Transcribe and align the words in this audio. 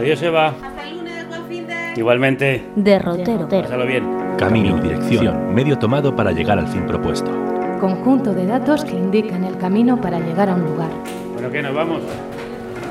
Adiós, 0.00 0.22
Eva. 0.22 0.46
Hasta 0.46 0.88
el 0.88 0.96
lunes, 0.96 1.28
buen 1.28 1.44
fin 1.44 1.66
de... 1.66 1.92
Igualmente. 1.94 2.64
Derrotero. 2.74 3.46
Pásalo 3.46 3.84
bien. 3.84 4.02
Camino 4.38 4.78
y 4.78 4.80
dirección, 4.80 5.54
medio 5.54 5.78
tomado 5.78 6.16
para 6.16 6.32
llegar 6.32 6.58
al 6.58 6.66
fin 6.68 6.86
propuesto. 6.86 7.30
Conjunto 7.78 8.32
de 8.32 8.46
datos 8.46 8.82
que 8.82 8.92
indican 8.92 9.44
el 9.44 9.58
camino 9.58 10.00
para 10.00 10.18
llegar 10.18 10.48
a 10.48 10.54
un 10.54 10.64
lugar. 10.64 10.88
Bueno, 11.34 11.50
¿qué? 11.50 11.60
¿Nos 11.60 11.74
vamos? 11.74 12.00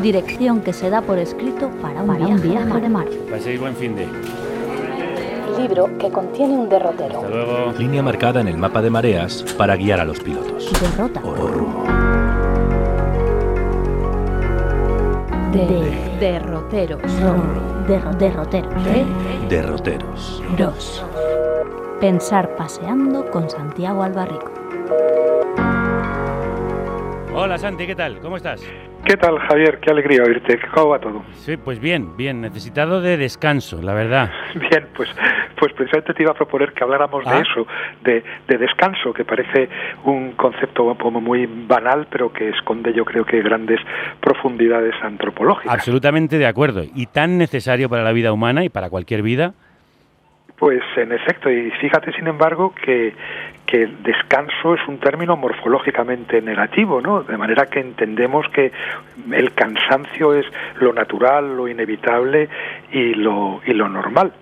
Dirección 0.04 0.62
que 0.62 0.72
se 0.72 0.92
da 0.92 1.02
por 1.02 1.18
escrito 1.18 1.72
para 1.82 2.04
un 2.04 2.08
Para 2.10 2.28
un 2.28 2.42
viaje, 2.42 2.48
viaje 2.48 2.82
de 2.82 2.90
mar. 2.90 3.08
Paséis 3.32 3.60
buen 3.60 3.76
fin 3.76 3.96
de. 3.96 4.08
Libro 5.60 5.90
que 5.98 6.12
contiene 6.12 6.54
un 6.54 6.70
derrotero. 6.70 7.22
Hasta 7.22 7.30
luego. 7.30 7.74
Línea 7.80 8.04
marcada 8.04 8.40
en 8.42 8.50
el 8.50 8.58
mapa 8.58 8.84
de 8.84 8.92
mareas 8.92 9.44
para 9.58 9.76
guiar 9.76 10.00
a 10.00 10.06
los 10.06 10.20
pilotos. 10.20 10.72
Derrota. 10.80 11.22
O 11.24 11.34
rumbo. 11.34 11.84
De 15.52 16.09
derroteros. 16.20 17.02
Ro- 17.22 17.86
derro- 17.88 18.14
derrotero. 18.18 18.70
De 18.84 19.06
Derroteros. 19.50 20.44
Ros. 20.58 21.04
Pensar 22.00 22.56
paseando 22.56 23.30
con 23.32 23.50
Santiago 23.50 24.04
Albarrico. 24.04 24.52
Hola, 27.34 27.58
Santi, 27.58 27.88
¿qué 27.88 27.96
tal? 27.96 28.20
¿Cómo 28.20 28.38
estás? 28.38 28.62
¿Qué 29.10 29.18
tal, 29.18 29.40
Javier? 29.40 29.80
Qué 29.80 29.90
alegría 29.90 30.22
oírte. 30.22 30.60
¿Cómo 30.72 30.90
va 30.90 31.00
todo? 31.00 31.24
Sí, 31.34 31.58
pues 31.58 31.80
bien, 31.80 32.16
bien. 32.16 32.42
Necesitado 32.42 33.02
de 33.02 33.18
descanso, 33.18 33.82
la 33.82 33.96
verdad. 33.96 34.30
Bien, 34.54 34.86
pues, 34.96 35.10
pues 35.58 35.74
precisamente 35.74 36.14
te 36.14 36.22
iba 36.22 36.32
a 36.32 36.36
proponer 36.36 36.74
que 36.74 36.84
habláramos 36.84 37.24
Ah. 37.26 37.38
de 37.38 37.42
eso, 37.42 37.66
de, 38.04 38.24
de 38.48 38.58
descanso, 38.60 39.12
que 39.12 39.26
parece 39.26 39.68
un 40.04 40.34
concepto 40.34 40.96
como 41.00 41.22
muy 41.22 41.48
banal, 41.48 42.06
pero 42.12 42.32
que 42.32 42.50
esconde 42.50 42.94
yo 42.94 43.04
creo 43.04 43.26
que 43.26 43.42
grandes 43.42 43.80
profundidades 44.20 44.94
antropológicas. 45.02 45.74
Absolutamente 45.74 46.38
de 46.38 46.46
acuerdo. 46.46 46.84
Y 46.94 47.08
tan 47.08 47.40
necesario 47.40 47.90
para 47.90 48.04
la 48.04 48.12
vida 48.12 48.32
humana 48.32 48.64
y 48.64 48.70
para 48.70 48.92
cualquier 48.92 49.24
vida. 49.24 49.56
Pues 50.60 50.82
en 50.98 51.14
efecto, 51.14 51.50
y 51.50 51.72
fíjate 51.82 52.12
sin 52.12 52.28
embargo 52.28 52.76
que, 52.76 53.16
que 53.70 53.86
descanso 54.04 54.74
es 54.74 54.88
un 54.88 54.98
término 54.98 55.38
morfológicamente 55.38 56.42
negativo, 56.42 57.02
¿no? 57.02 57.22
De 57.22 57.38
manera 57.38 57.68
que 57.68 57.80
entendemos 57.80 58.48
que 58.50 58.72
el 59.32 59.54
cansancio 59.54 60.34
es 60.34 60.48
lo 60.80 60.92
natural, 60.92 61.56
lo 61.56 61.68
inevitable 61.68 62.50
y 62.92 63.14
lo, 63.14 63.62
y 63.68 63.74
lo 63.74 63.88
normal. 63.88 64.34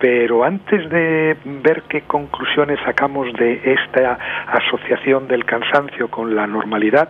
Pero 0.00 0.42
antes 0.42 0.90
de 0.90 1.36
ver 1.44 1.82
qué 1.82 2.00
conclusiones 2.00 2.80
sacamos 2.84 3.32
de 3.34 3.60
esta 3.64 4.18
asociación 4.48 5.28
del 5.28 5.44
cansancio 5.44 6.08
con 6.08 6.34
la 6.34 6.48
normalidad, 6.48 7.08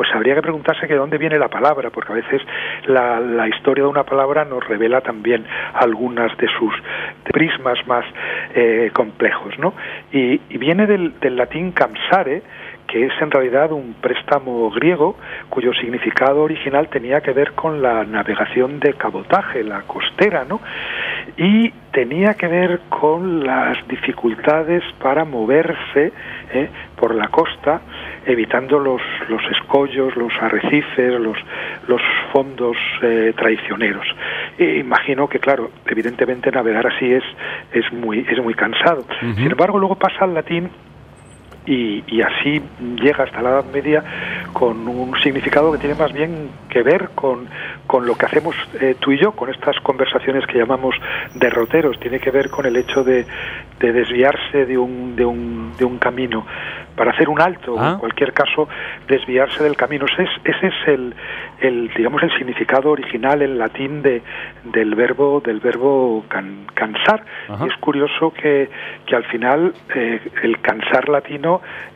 pues 0.00 0.08
habría 0.14 0.34
que 0.34 0.40
preguntarse 0.40 0.86
que 0.86 0.94
de 0.94 0.98
dónde 0.98 1.18
viene 1.18 1.38
la 1.38 1.48
palabra, 1.48 1.90
porque 1.90 2.12
a 2.12 2.14
veces 2.14 2.40
la, 2.86 3.46
historia 3.48 3.84
de 3.84 3.90
una 3.90 4.04
palabra 4.04 4.46
nos 4.46 4.66
revela 4.66 5.02
también 5.02 5.44
algunas 5.74 6.34
de 6.38 6.46
sus 6.58 6.72
prismas 7.22 7.86
más 7.86 8.06
eh, 8.54 8.90
complejos, 8.94 9.58
¿no? 9.58 9.74
Y, 10.10 10.40
y 10.48 10.56
viene 10.56 10.86
del, 10.86 11.20
del 11.20 11.36
latín 11.36 11.72
cansare, 11.72 12.40
que 12.90 13.04
es 13.04 13.12
en 13.20 13.30
realidad 13.30 13.72
un 13.72 13.94
préstamo 14.00 14.70
griego 14.70 15.16
cuyo 15.50 15.74
significado 15.74 16.44
original 16.44 16.88
tenía 16.88 17.20
que 17.20 17.32
ver 17.32 17.52
con 17.52 17.82
la 17.82 18.02
navegación 18.04 18.80
de 18.80 18.94
cabotaje, 18.94 19.62
la 19.62 19.82
costera, 19.82 20.46
¿no? 20.48 20.60
Y 21.36 21.70
tenía 21.92 22.34
que 22.34 22.46
ver 22.46 22.80
con 22.88 23.44
las 23.44 23.76
dificultades 23.88 24.82
para 25.00 25.24
moverse 25.24 26.12
¿eh? 26.52 26.68
por 26.96 27.14
la 27.14 27.28
costa, 27.28 27.80
evitando 28.26 28.78
los, 28.78 29.02
los 29.28 29.42
escollos, 29.50 30.14
los 30.16 30.32
arrecifes, 30.40 31.20
los, 31.20 31.36
los 31.88 32.00
fondos 32.32 32.76
eh, 33.02 33.32
traicioneros. 33.36 34.06
E 34.58 34.78
imagino 34.78 35.28
que, 35.28 35.38
claro, 35.38 35.70
evidentemente 35.86 36.50
navegar 36.50 36.86
así 36.86 37.12
es, 37.12 37.24
es, 37.72 37.92
muy, 37.92 38.26
es 38.28 38.42
muy 38.42 38.54
cansado. 38.54 39.04
Sin 39.20 39.50
embargo, 39.50 39.78
luego 39.78 39.96
pasa 39.96 40.24
al 40.24 40.34
latín 40.34 40.70
y, 41.66 42.02
y 42.06 42.22
así 42.22 42.60
llega 42.96 43.24
hasta 43.24 43.42
la 43.42 43.50
Edad 43.50 43.64
Media 43.72 44.02
con 44.52 44.88
un 44.88 45.18
significado 45.20 45.70
que 45.72 45.78
tiene 45.78 45.94
más 45.94 46.12
bien 46.12 46.48
que 46.68 46.82
ver 46.82 47.10
con, 47.14 47.46
con 47.86 48.06
lo 48.06 48.14
que 48.16 48.26
hacemos 48.26 48.56
eh, 48.80 48.96
tú 48.98 49.12
y 49.12 49.18
yo, 49.18 49.32
con 49.32 49.50
estas 49.50 49.78
conversaciones 49.80 50.46
que 50.46 50.58
llamamos 50.58 50.94
derroteros, 51.34 51.98
tiene 52.00 52.18
que 52.18 52.30
ver 52.30 52.50
con 52.50 52.66
el 52.66 52.76
hecho 52.76 53.04
de, 53.04 53.26
de 53.78 53.92
desviarse 53.92 54.66
de 54.66 54.78
un, 54.78 55.16
de, 55.16 55.24
un, 55.24 55.72
de 55.78 55.84
un 55.84 55.98
camino 55.98 56.46
para 56.96 57.12
hacer 57.12 57.28
un 57.28 57.40
alto, 57.40 57.74
o 57.74 57.80
Ah. 57.80 57.92
en 57.92 57.98
cualquier 57.98 58.32
caso 58.32 58.68
desviarse 59.08 59.62
del 59.64 59.76
camino. 59.76 60.04
Ese 60.06 60.22
es, 60.24 60.30
ese 60.44 60.66
es 60.66 60.74
el, 60.88 61.14
el, 61.60 61.90
digamos, 61.96 62.22
el 62.22 62.30
significado 62.36 62.90
original 62.90 63.40
en 63.42 63.58
latín 63.58 64.02
de, 64.02 64.22
del 64.64 64.94
verbo, 64.94 65.40
del 65.40 65.60
verbo 65.60 66.24
can- 66.28 66.66
cansar. 66.74 67.24
Y 67.64 67.68
es 67.68 67.76
curioso 67.80 68.32
que, 68.32 68.68
que 69.06 69.16
al 69.16 69.24
final 69.24 69.72
eh, 69.94 70.20
el 70.42 70.60
cansar 70.60 71.08
latino 71.08 71.49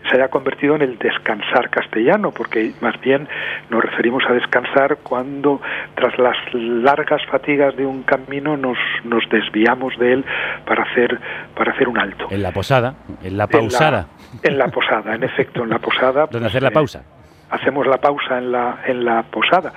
se 0.09 0.17
haya 0.17 0.29
convertido 0.29 0.75
en 0.77 0.83
el 0.83 0.99
descansar 0.99 1.71
castellano, 1.71 2.31
porque 2.33 2.73
más 2.81 3.01
bien 3.01 3.29
nos 3.71 3.83
referimos 3.83 4.23
a 4.29 4.33
descansar 4.33 4.97
cuando 5.03 5.61
tras 5.95 6.19
las 6.19 6.37
largas 6.53 7.23
fatigas 7.27 7.77
de 7.77 7.87
un 7.87 8.03
camino 8.03 8.57
nos, 8.57 8.79
nos 9.05 9.23
desviamos 9.31 9.97
de 9.99 10.13
él 10.15 10.25
para 10.67 10.83
hacer, 10.85 11.19
para 11.57 11.73
hacer 11.73 11.89
un 11.89 11.99
alto. 11.99 12.27
En 12.31 12.43
la 12.43 12.53
posada, 12.53 12.95
en 13.23 13.37
la 13.37 13.45
En 13.45 13.51
la- 13.51 13.59
pausada. 13.59 14.07
En 14.43 14.59
la, 14.59 14.69
posada, 14.69 15.15
en 15.15 15.23
efecto, 15.23 15.63
en 15.63 15.71
la 15.71 15.79
posada. 15.79 16.23
Donde 16.27 16.39
pues, 16.41 16.45
hacer 16.47 16.63
la 16.63 16.69
eh, 16.71 16.73
pausa. 16.73 17.03
hacemos 17.51 17.87
la 17.87 17.99
pausa 17.99 18.39
en 18.39 18.51
la, 18.51 18.79
en 18.87 19.05
la 19.05 19.23
posada. 19.23 19.73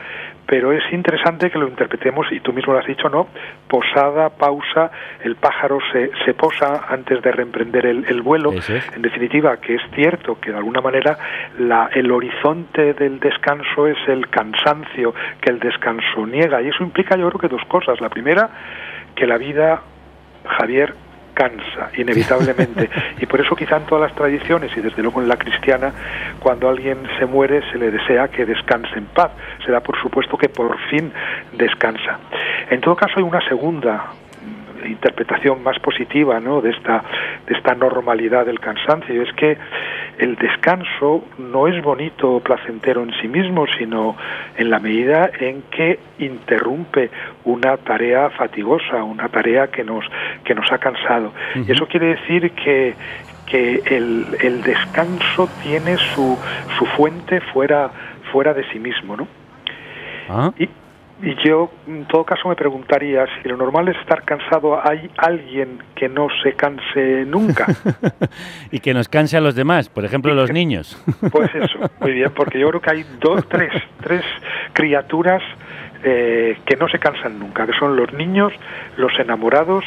Pero 0.48 0.72
es 0.72 0.82
interesante 0.94 1.52
que 1.52 1.60
lo 1.60 1.68
interpretemos, 1.68 2.26
y 2.32 2.40
tú 2.40 2.54
mismo 2.54 2.72
lo 2.72 2.80
has 2.80 2.86
dicho, 2.86 3.10
¿no? 3.10 3.28
Posada, 3.68 4.30
pausa, 4.30 4.90
el 5.22 5.36
pájaro 5.36 5.78
se, 5.92 6.10
se 6.24 6.34
posa 6.34 6.86
antes 6.88 7.22
de 7.22 7.32
reemprender 7.34 7.86
el, 7.86 8.06
el 8.08 8.22
vuelo. 8.22 8.54
Es. 8.54 8.70
En 8.96 9.02
definitiva, 9.02 9.58
que 9.58 9.76
es 9.76 9.82
cierto 9.94 10.40
que 10.40 10.52
de 10.52 10.58
alguna 10.58 10.80
manera 10.80 11.18
la, 11.60 11.90
el 11.94 12.10
horizonte 12.12 12.94
del 12.94 13.20
descanso 13.20 13.88
es 13.88 13.98
el 14.08 14.30
cansancio 14.30 15.14
que 15.42 15.50
el 15.50 15.60
descanso 15.60 16.26
niega. 16.26 16.62
Y 16.62 16.70
eso 16.70 16.82
implica, 16.82 17.18
yo 17.18 17.28
creo 17.30 17.42
que 17.42 17.50
dos 17.50 17.66
cosas. 17.68 18.00
La 18.00 18.10
primera, 18.10 18.50
que 19.16 19.28
la 19.28 19.38
vida, 19.38 19.82
Javier, 20.46 20.94
cansa, 21.38 21.92
inevitablemente. 21.98 22.90
y 23.22 23.26
por 23.28 23.40
eso 23.40 23.56
quizá 23.56 23.78
en 23.78 23.86
todas 23.86 24.10
las 24.10 24.16
tradiciones, 24.18 24.76
y 24.76 24.82
desde 24.82 25.04
luego 25.04 25.22
en 25.22 25.30
la 25.30 25.38
cristiana, 25.38 25.94
cuando 26.40 26.68
alguien 26.68 26.98
se 27.20 27.26
muere 27.28 27.62
se 27.72 27.78
le 27.78 27.92
desea 27.92 28.28
que 28.30 28.46
descanse 28.46 28.98
en 28.98 29.06
paz. 29.06 29.32
Se 29.64 29.72
da 29.72 29.82
por 29.82 29.98
supuesto 30.02 30.38
que 30.38 30.50
por 30.50 30.76
fin 30.90 31.12
descansa. 31.54 32.20
En 32.72 32.82
todo 32.82 32.96
caso 32.96 33.14
hay 33.18 33.24
una 33.24 33.42
segunda 33.48 34.06
interpretación 34.86 35.64
más 35.64 35.78
positiva 35.80 36.40
¿no? 36.40 36.62
de 36.62 36.70
esta 36.70 37.04
de 37.46 37.56
esta 37.56 37.76
normalidad 37.76 38.46
del 38.46 38.60
cansancio 38.60 39.22
es 39.22 39.34
que 39.34 39.58
el 40.18 40.36
descanso 40.36 41.24
no 41.38 41.68
es 41.68 41.82
bonito 41.84 42.36
o 42.36 42.40
placentero 42.40 43.04
en 43.04 43.14
sí 43.22 43.28
mismo 43.28 43.66
sino 43.78 44.16
en 44.56 44.70
la 44.70 44.80
medida 44.80 45.30
en 45.40 45.64
que 45.64 46.00
interrumpe 46.20 47.10
una 47.46 47.78
tarea 47.78 48.30
fatigosa 48.32 49.04
una 49.04 49.30
tarea 49.30 49.68
que 49.68 49.84
nos 49.84 50.06
que 50.44 50.56
nos 50.56 50.72
ha 50.72 50.78
cansado. 50.78 51.34
Y 51.56 51.72
eso 51.72 51.88
quiere 51.88 52.16
decir 52.16 52.52
que 52.52 52.96
que 53.46 53.82
el, 53.86 54.26
el 54.42 54.62
descanso 54.62 55.50
tiene 55.64 55.98
su, 55.98 56.38
su 56.78 56.86
fuente 56.86 57.40
fuera 57.40 57.90
fuera 58.32 58.54
de 58.54 58.70
sí 58.72 58.80
mismo 58.80 59.16
¿no? 59.16 59.28
Ah, 60.30 60.52
Y, 60.60 60.70
y 61.22 61.36
yo, 61.48 61.72
en 61.88 62.06
todo 62.06 62.24
caso, 62.24 62.48
me 62.50 62.56
preguntaría 62.56 63.26
si 63.42 63.50
lo 63.50 63.58
normal 63.58 63.88
es 63.88 63.98
estar 63.98 64.24
cansado, 64.24 64.80
¿hay 64.88 65.10
alguien 65.18 65.80
que 65.96 66.08
no 66.10 66.28
se 66.44 66.54
canse 66.54 67.26
nunca? 67.26 67.66
y 68.72 68.80
que 68.80 68.94
nos 68.94 69.08
canse 69.10 69.38
a 69.38 69.42
los 69.42 69.56
demás, 69.56 69.90
por 69.90 70.06
ejemplo, 70.06 70.34
los 70.34 70.52
niños. 70.52 70.96
Pues 71.32 71.54
eso, 71.56 71.80
muy 72.00 72.12
bien, 72.14 72.32
porque 72.36 72.60
yo 72.60 72.70
creo 72.70 72.82
que 72.82 72.92
hay 72.92 73.06
dos, 73.20 73.48
tres, 73.50 73.72
tres 74.02 74.24
criaturas 74.74 75.42
eh, 76.04 76.58
que 76.66 76.76
no 76.76 76.88
se 76.88 77.00
cansan 77.00 77.40
nunca, 77.40 77.66
que 77.66 77.74
son 77.74 77.96
los 77.96 78.14
niños, 78.14 78.54
los 78.98 79.12
enamorados 79.20 79.84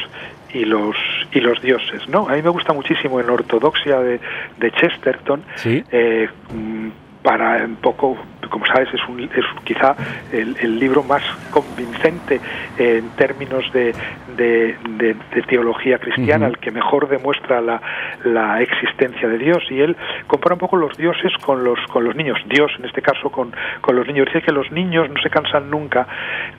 y 0.52 0.64
los 0.64 0.96
y 1.32 1.40
los 1.40 1.62
dioses, 1.62 2.08
¿no? 2.08 2.28
A 2.28 2.32
mí 2.32 2.42
me 2.42 2.50
gusta 2.50 2.72
muchísimo 2.72 3.20
en 3.20 3.30
Ortodoxia 3.30 4.00
de, 4.00 4.18
de 4.58 4.70
Chesterton, 4.72 5.44
Sí. 5.54 5.84
eh, 5.92 6.28
mm, 6.52 6.88
para 7.22 7.64
un 7.64 7.76
poco, 7.76 8.16
como 8.48 8.64
sabes, 8.66 8.88
es, 8.94 9.00
un, 9.08 9.20
es 9.20 9.44
quizá 9.64 9.94
el, 10.32 10.56
el 10.60 10.78
libro 10.78 11.02
más 11.02 11.22
convincente 11.50 12.40
en 12.78 13.10
términos 13.10 13.70
de, 13.72 13.94
de, 14.36 14.76
de- 14.98 15.16
de 15.34 15.42
teología 15.42 15.98
cristiana, 15.98 16.46
Ujú. 16.46 16.54
el 16.54 16.58
que 16.60 16.70
mejor 16.70 17.08
demuestra 17.08 17.60
la, 17.60 17.80
la 18.24 18.60
existencia 18.62 19.28
de 19.28 19.38
Dios. 19.38 19.62
Y 19.70 19.80
él 19.80 19.96
compara 20.26 20.54
un 20.54 20.60
poco 20.60 20.76
los 20.76 20.96
dioses 20.96 21.32
con 21.44 21.62
los, 21.64 21.78
con 21.92 22.04
los 22.04 22.16
niños, 22.16 22.38
Dios 22.46 22.72
en 22.78 22.86
este 22.86 23.02
caso 23.02 23.30
con, 23.30 23.52
con 23.82 23.96
los 23.96 24.06
niños. 24.06 24.26
Dice 24.26 24.42
que 24.42 24.52
los 24.52 24.70
niños 24.72 25.10
no 25.10 25.20
se 25.20 25.28
cansan 25.30 25.68
nunca 25.70 26.06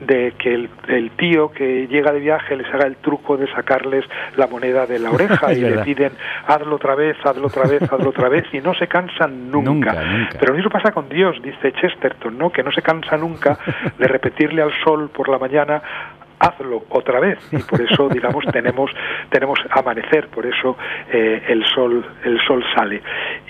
de 0.00 0.32
que 0.38 0.54
el, 0.54 0.70
el 0.88 1.10
tío 1.12 1.50
que 1.52 1.88
llega 1.88 2.12
de 2.12 2.20
viaje 2.20 2.56
les 2.56 2.72
haga 2.72 2.86
el 2.86 2.96
truco 2.96 3.36
de 3.36 3.46
sacarles 3.52 4.04
la 4.36 4.46
moneda 4.46 4.86
de 4.86 4.98
la 4.98 5.10
oreja 5.16 5.52
y 5.52 5.60
le 5.60 5.78
piden 5.78 6.12
hazlo 6.46 6.76
otra 6.76 6.94
vez, 6.94 7.16
hazlo 7.24 7.48
otra 7.48 7.64
vez, 7.66 7.82
hazlo 7.82 8.10
otra 8.10 8.28
vez 8.28 8.44
y 8.52 8.60
no 8.60 8.74
se 8.74 8.86
cansan 8.86 9.50
nunca. 9.50 9.70
Nunca, 9.72 10.04
nunca. 10.04 10.36
Pero 10.38 10.51
Pero 10.52 10.60
eso 10.60 10.70
pasa 10.70 10.92
con 10.92 11.08
Dios, 11.08 11.40
dice 11.42 11.72
Chesterton, 11.72 12.36
¿no? 12.36 12.50
que 12.50 12.62
no 12.62 12.70
se 12.70 12.82
cansa 12.82 13.16
nunca 13.16 13.58
de 13.98 14.06
repetirle 14.06 14.60
al 14.60 14.70
sol 14.84 15.08
por 15.08 15.30
la 15.30 15.38
mañana 15.38 15.82
hazlo 16.38 16.84
otra 16.90 17.20
vez 17.20 17.38
y 17.52 17.58
por 17.62 17.80
eso 17.80 18.08
digamos 18.08 18.44
tenemos 18.52 18.90
tenemos 19.30 19.58
amanecer 19.70 20.26
por 20.28 20.44
eso 20.44 20.76
eh, 21.10 21.40
el 21.48 21.64
sol 21.64 22.04
el 22.24 22.38
sol 22.46 22.64
sale 22.74 23.00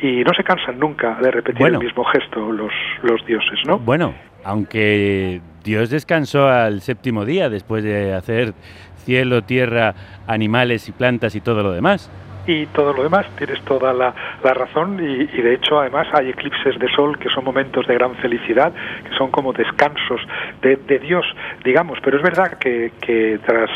y 0.02 0.22
no 0.22 0.32
se 0.34 0.44
cansan 0.44 0.78
nunca 0.78 1.14
de 1.14 1.30
repetir 1.30 1.58
Bueno. 1.58 1.78
el 1.78 1.84
mismo 1.86 2.04
gesto 2.04 2.52
los 2.52 2.72
los 3.02 3.24
dioses 3.24 3.60
no 3.66 3.78
Bueno, 3.78 4.14
aunque 4.44 5.40
Dios 5.64 5.88
descansó 5.88 6.48
al 6.48 6.82
séptimo 6.82 7.24
día 7.24 7.48
después 7.48 7.82
de 7.82 8.14
hacer 8.14 8.52
cielo, 8.96 9.42
tierra, 9.42 9.94
animales 10.26 10.88
y 10.88 10.92
plantas 10.92 11.34
y 11.34 11.40
todo 11.40 11.62
lo 11.62 11.72
demás. 11.72 12.10
Y 12.46 12.66
todo 12.66 12.92
lo 12.92 13.02
demás. 13.02 13.26
Tienes 13.36 13.60
toda 13.64 13.92
la, 13.92 14.14
la 14.42 14.54
razón 14.54 14.98
y, 15.00 15.22
y 15.22 15.42
de 15.42 15.54
hecho 15.54 15.78
además 15.80 16.06
hay 16.12 16.30
eclipses 16.30 16.78
de 16.78 16.88
sol 16.94 17.18
que 17.18 17.28
son 17.30 17.44
momentos 17.44 17.86
de 17.86 17.94
gran 17.94 18.14
felicidad, 18.16 18.72
que 19.08 19.14
son 19.16 19.30
como 19.30 19.52
descansos 19.52 20.20
de, 20.60 20.76
de 20.76 20.98
Dios, 20.98 21.24
digamos. 21.64 21.98
Pero 22.02 22.16
es 22.16 22.22
verdad 22.22 22.58
que, 22.58 22.92
que 23.00 23.38
tras 23.46 23.70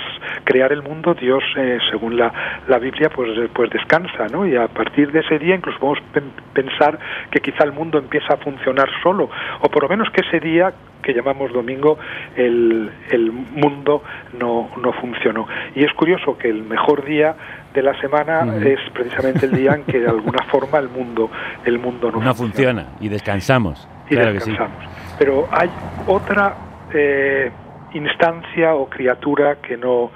crear 0.45 0.73
el 0.73 0.83
mundo 0.83 1.15
Dios, 1.15 1.43
eh, 1.57 1.79
según 1.91 2.17
la, 2.17 2.33
la 2.69 2.79
Biblia, 2.79 3.09
pues, 3.11 3.31
pues 3.53 3.71
descansa, 3.71 4.27
¿no? 4.31 4.47
Y 4.47 4.57
a 4.57 4.69
partir 4.69 5.13
de 5.13 5.21
ese 5.21 5.39
día 5.39 5.55
incluso 5.55 5.79
podemos 5.79 6.03
pen- 6.13 6.33
pensar 6.53 6.99
que 7.31 7.41
quizá 7.41 7.65
el 7.65 7.73
mundo 7.73 7.99
empieza 7.99 8.35
a 8.35 8.37
funcionar 8.39 8.89
solo, 9.03 9.31
o 9.61 9.69
por 9.69 9.83
lo 9.85 9.89
menos 9.89 10.09
que 10.11 10.23
ese 10.23 10.41
día 10.41 10.73
que 11.07 11.15
llamamos 11.15 11.53
domingo, 11.53 11.99
el, 12.35 12.91
el 13.11 13.31
mundo 13.31 14.03
no, 14.39 14.69
no 14.83 14.93
funcionó. 14.95 15.47
Y 15.77 15.85
es 15.85 15.93
curioso 15.93 16.37
que 16.37 16.49
el 16.49 16.65
mejor 16.65 17.05
día 17.05 17.37
de 17.73 17.83
la 17.83 17.99
semana 18.01 18.57
es 18.65 18.81
precisamente 18.93 19.47
el 19.47 19.53
día 19.53 19.75
en 19.75 19.85
que 19.85 20.01
de 20.01 20.09
alguna 20.09 20.43
forma 20.51 20.79
el 20.81 20.89
mundo 20.89 21.31
el 21.65 21.79
mundo 21.79 22.11
no, 22.11 22.21
No 22.21 22.35
funciona 22.35 22.87
y 23.01 23.09
descansamos. 23.09 23.87
y 24.11 24.17
Claro 24.17 24.33
que 24.33 24.41
sí. 24.41 24.51
descansamos. 24.51 24.85
Pero 25.19 25.47
hay 25.53 25.71
otra 26.09 26.55
eh, 26.93 27.53
instancia 27.93 28.75
o 28.75 28.89
criatura 28.89 29.57
que 29.63 29.77
no 29.77 30.11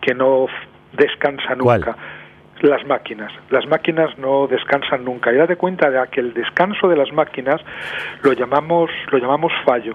que 0.00 0.14
no 0.14 0.46
descansa 0.92 1.56
¿Cuál? 1.58 1.80
nunca. 1.80 1.96
Las 2.62 2.86
máquinas. 2.86 3.30
Las 3.50 3.66
máquinas 3.66 4.16
no 4.18 4.46
descansan 4.46 5.04
nunca. 5.04 5.30
Y 5.32 5.36
date 5.36 5.56
cuenta 5.56 5.90
de 5.90 6.02
que 6.10 6.20
el 6.20 6.32
descanso 6.32 6.88
de 6.88 6.96
las 6.96 7.12
máquinas 7.12 7.60
lo 8.22 8.32
llamamos 8.32 8.88
lo 9.10 9.18
llamamos 9.18 9.52
fallo. 9.64 9.94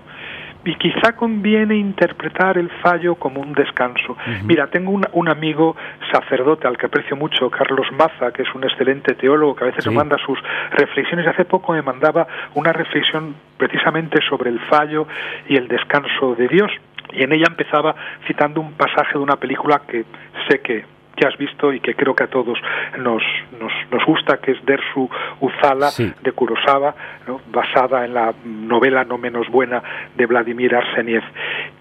Y 0.64 0.76
quizá 0.76 1.14
conviene 1.16 1.76
interpretar 1.76 2.58
el 2.60 2.70
fallo 2.84 3.16
como 3.16 3.42
un 3.42 3.54
descanso. 3.54 4.16
Mira, 4.44 4.68
tengo 4.68 4.92
un, 4.92 5.04
un 5.14 5.28
amigo 5.28 5.76
sacerdote 6.12 6.68
al 6.68 6.78
que 6.78 6.86
aprecio 6.86 7.16
mucho, 7.16 7.50
Carlos 7.50 7.88
Maza, 7.94 8.32
que 8.32 8.44
es 8.44 8.54
un 8.54 8.64
excelente 8.64 9.16
teólogo 9.16 9.56
que 9.56 9.64
a 9.64 9.68
veces 9.68 9.84
Sí. 9.84 9.90
me 9.90 9.96
manda 9.96 10.18
sus 10.24 10.38
reflexiones. 10.72 11.26
Hace 11.26 11.46
poco 11.46 11.74
me 11.74 11.82
mandaba 11.82 12.28
una 12.54 12.72
reflexión 12.74 13.36
precisamente 13.58 14.20
sobre 14.30 14.52
el 14.52 14.60
fallo 14.62 15.08
y 15.50 15.56
el 15.58 15.68
descanso 15.68 16.36
de 16.36 16.48
Dios. 16.48 16.72
Y 17.14 17.24
en 17.24 17.34
ella 17.34 17.48
empezaba 17.50 17.96
citando 18.28 18.62
un 18.62 18.74
pasaje 18.74 19.14
de 19.14 19.20
una 19.20 19.38
película 19.38 19.82
que 19.88 20.06
sé 20.48 20.60
que, 20.62 20.86
que 21.16 21.28
has 21.28 21.38
visto 21.38 21.74
y 21.74 21.80
que 21.80 21.94
creo 21.94 22.16
que 22.16 22.24
a 22.24 22.28
todos 22.28 22.58
nos, 22.98 23.22
nos, 23.60 23.72
nos 23.92 24.06
gusta, 24.06 24.38
que 24.38 24.52
es 24.52 24.66
Dersu 24.66 25.10
Uzala 25.40 25.88
Sí. 25.92 26.12
de 26.24 26.32
Kurosawa, 26.32 26.96
¿no? 27.28 27.42
basada 27.52 28.06
en 28.06 28.14
la 28.14 28.34
novela 28.46 29.04
no 29.04 29.18
menos 29.18 29.48
buena 29.50 29.84
de 30.16 30.26
Vladimir 30.26 30.74
Arseniev. 30.76 31.24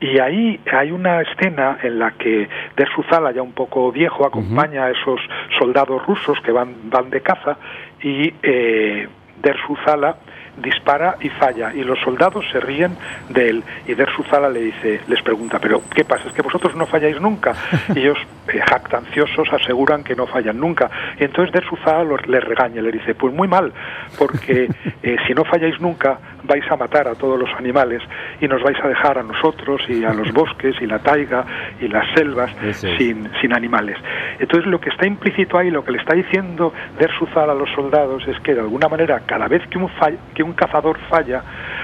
Y 0.00 0.18
ahí 0.18 0.60
hay 0.72 0.90
una 0.90 1.20
escena 1.22 1.78
en 1.82 1.98
la 1.98 2.10
que 2.12 2.48
Dersu 2.76 3.02
Uzala, 3.02 3.32
ya 3.32 3.42
un 3.42 3.52
poco 3.52 3.92
viejo, 3.92 4.26
acompaña 4.26 4.84
a 4.86 4.90
esos 4.90 5.20
soldados 5.58 6.04
rusos 6.06 6.38
que 6.40 6.52
van, 6.52 6.74
van 6.90 7.10
de 7.10 7.20
caza 7.20 7.56
y 8.02 8.32
eh, 8.42 9.08
Dersu 9.42 9.74
Uzala 9.74 10.16
dispara 10.62 11.16
y 11.20 11.28
falla 11.30 11.72
y 11.74 11.82
los 11.84 11.98
soldados 12.00 12.44
se 12.52 12.60
ríen 12.60 12.96
de 13.28 13.48
él 13.50 13.64
y 13.86 13.94
Dersu 13.94 14.22
Uzala 14.22 14.48
le 14.48 14.60
dice 14.60 15.00
les 15.08 15.22
pregunta 15.22 15.58
pero 15.58 15.82
qué 15.94 16.04
pasa 16.04 16.28
es 16.28 16.32
que 16.34 16.42
vosotros 16.42 16.74
no 16.76 16.86
falláis 16.86 17.20
nunca 17.20 17.54
y 17.94 18.00
ellos 18.00 18.18
eh, 18.52 18.60
jactanciosos 18.68 19.52
aseguran 19.52 20.02
que 20.04 20.14
no 20.16 20.26
fallan 20.26 20.58
nunca 20.58 20.90
y 21.18 21.24
entonces 21.24 21.52
Dersu 21.52 21.74
Uzala 21.74 22.04
los- 22.04 22.26
les 22.26 22.42
regaña 22.44 22.82
le 22.82 22.92
dice 22.92 23.14
pues 23.14 23.32
muy 23.34 23.48
mal 23.48 23.72
porque 24.18 24.68
eh, 25.02 25.16
si 25.26 25.34
no 25.34 25.44
falláis 25.44 25.80
nunca 25.80 26.18
vais 26.44 26.64
a 26.70 26.76
matar 26.76 27.06
a 27.06 27.14
todos 27.14 27.38
los 27.38 27.50
animales 27.58 28.02
y 28.40 28.48
nos 28.48 28.62
vais 28.62 28.78
a 28.82 28.88
dejar 28.88 29.18
a 29.18 29.22
nosotros 29.22 29.82
y 29.88 30.04
a 30.04 30.12
los 30.12 30.32
bosques 30.32 30.74
y 30.80 30.86
la 30.86 30.98
taiga 30.98 31.44
y 31.80 31.86
las 31.88 32.04
selvas 32.14 32.50
es. 32.62 32.78
sin, 32.98 33.28
sin 33.40 33.52
animales. 33.54 33.96
Entonces 34.38 34.66
lo 34.66 34.80
que 34.80 34.88
está 34.88 35.06
implícito 35.06 35.58
ahí, 35.58 35.70
lo 35.70 35.84
que 35.84 35.92
le 35.92 35.98
está 35.98 36.14
diciendo 36.14 36.72
Dersuzal 36.98 37.50
a 37.50 37.54
los 37.54 37.70
soldados 37.70 38.26
es 38.26 38.38
que 38.40 38.54
de 38.54 38.60
alguna 38.60 38.88
manera 38.88 39.20
cada 39.26 39.46
vez 39.48 39.62
que 39.68 39.78
un, 39.78 39.88
fall- 39.90 40.18
que 40.34 40.42
un 40.42 40.49
cazador 40.54 40.98
falla, 41.08 41.42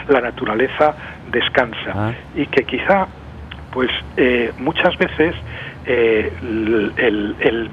la 0.09 0.21
naturaleza 0.21 0.95
descansa 1.31 1.93
Ah. 1.95 2.13
y 2.35 2.47
que 2.47 2.65
quizá 2.65 3.07
pues 3.73 3.91
eh, 4.17 4.53
muchas 4.59 4.97
veces 4.97 5.35
eh, 5.85 6.33
el, 6.43 6.93
el- 6.97 7.37
el 7.41 7.71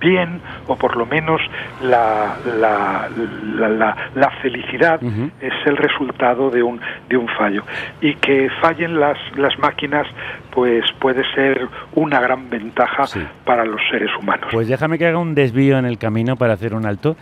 bien 0.00 0.40
o 0.66 0.74
por 0.74 0.96
lo 0.96 1.06
menos 1.06 1.40
la, 1.80 2.36
la, 2.58 3.08
la, 3.56 3.68
la- 3.68 3.96
la 4.16 4.30
felicidad 4.42 5.00
es 5.40 5.52
el 5.64 5.76
resultado 5.76 6.50
de 6.50 6.60
un, 6.60 6.80
de 7.08 7.16
un 7.16 7.28
fallo 7.28 7.62
y 8.00 8.14
que 8.16 8.48
fallen 8.60 8.98
las, 8.98 9.16
las 9.36 9.56
máquinas 9.60 10.06
pues 10.50 10.84
puede 11.00 11.22
ser 11.34 11.68
una 11.94 12.18
gran 12.20 12.50
ventaja 12.50 13.06
Sí. 13.06 13.20
para 13.44 13.64
los 13.64 13.80
seres 13.92 14.10
humanos. 14.20 14.48
Pues 14.50 14.66
déjame 14.66 14.98
que 14.98 15.06
haga 15.06 15.18
un 15.18 15.36
desvío 15.36 15.78
en 15.78 15.84
el 15.84 15.98
camino 15.98 16.34
para 16.34 16.54
hacer 16.54 16.74
un 16.74 16.84
alto, 16.84 17.16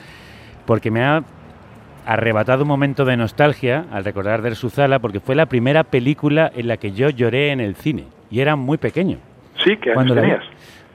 porque 0.66 0.90
me 0.90 1.04
ha 1.04 1.20
arrebatado 2.06 2.62
un 2.62 2.68
momento 2.68 3.04
de 3.04 3.16
nostalgia 3.16 3.84
al 3.92 4.04
recordar 4.04 4.42
Der 4.42 4.56
Suzala, 4.56 4.98
porque 4.98 5.20
fue 5.20 5.34
la 5.34 5.46
primera 5.46 5.84
película 5.84 6.50
en 6.54 6.68
la 6.68 6.76
que 6.76 6.92
yo 6.92 7.10
lloré 7.10 7.50
en 7.52 7.60
el 7.60 7.74
cine 7.76 8.04
y 8.30 8.40
era 8.40 8.56
muy 8.56 8.78
pequeño. 8.78 9.18
sí, 9.64 9.76
que 9.76 9.92
¿Cuándo 9.92 10.14
la 10.14 10.22
vi? 10.22 10.28
tenías. 10.28 10.44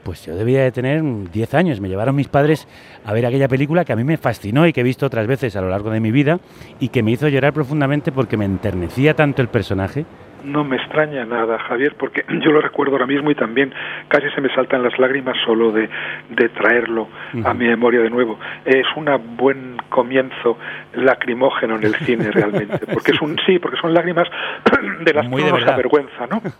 Pues 0.02 0.24
yo 0.24 0.36
debía 0.36 0.62
de 0.62 0.70
tener 0.70 1.02
mm, 1.02 1.30
10 1.32 1.54
años. 1.54 1.80
Me 1.80 1.88
llevaron 1.88 2.14
mis 2.14 2.28
padres 2.28 2.68
a 3.04 3.12
ver 3.12 3.26
aquella 3.26 3.48
película 3.48 3.84
que 3.84 3.92
a 3.92 3.96
mí 3.96 4.04
me 4.04 4.16
fascinó 4.16 4.66
y 4.66 4.72
que 4.72 4.80
he 4.82 4.84
visto 4.84 5.04
otras 5.06 5.26
veces 5.26 5.56
a 5.56 5.60
lo 5.60 5.68
largo 5.68 5.90
de 5.90 5.98
mi 5.98 6.12
vida 6.12 6.38
y 6.78 6.90
que 6.90 7.02
me 7.02 7.10
hizo 7.10 7.26
llorar 7.28 7.52
profundamente 7.52 8.12
porque 8.12 8.36
me 8.36 8.44
enternecía 8.44 9.14
tanto 9.14 9.42
el 9.42 9.48
personaje. 9.48 10.04
No 10.44 10.64
me 10.64 10.76
extraña 10.76 11.24
nada, 11.24 11.58
Javier, 11.58 11.94
porque 11.98 12.24
yo 12.40 12.52
lo 12.52 12.60
recuerdo 12.60 12.92
ahora 12.92 13.06
mismo 13.06 13.30
y 13.30 13.34
también 13.34 13.72
casi 14.08 14.28
se 14.30 14.40
me 14.40 14.52
saltan 14.54 14.82
las 14.82 14.98
lágrimas 14.98 15.36
solo 15.44 15.72
de, 15.72 15.88
de 16.30 16.48
traerlo 16.50 17.08
a 17.44 17.54
mi 17.54 17.66
memoria 17.66 18.00
de 18.00 18.10
nuevo. 18.10 18.38
Es 18.64 18.86
un 18.96 19.06
buen 19.36 19.76
comienzo 19.88 20.58
lacrimógeno 20.94 21.76
en 21.76 21.84
el 21.84 21.94
cine 21.96 22.30
realmente, 22.30 22.86
porque 22.92 23.12
es 23.12 23.20
un 23.20 23.36
sí, 23.46 23.58
porque 23.58 23.78
son 23.80 23.94
lágrimas 23.94 24.28
de 25.00 25.12
las 25.12 25.28
Muy 25.28 25.42
que 25.42 25.48
uno 25.50 25.60
se 25.60 25.70
avergüenza, 25.70 26.26
¿no? 26.28 26.42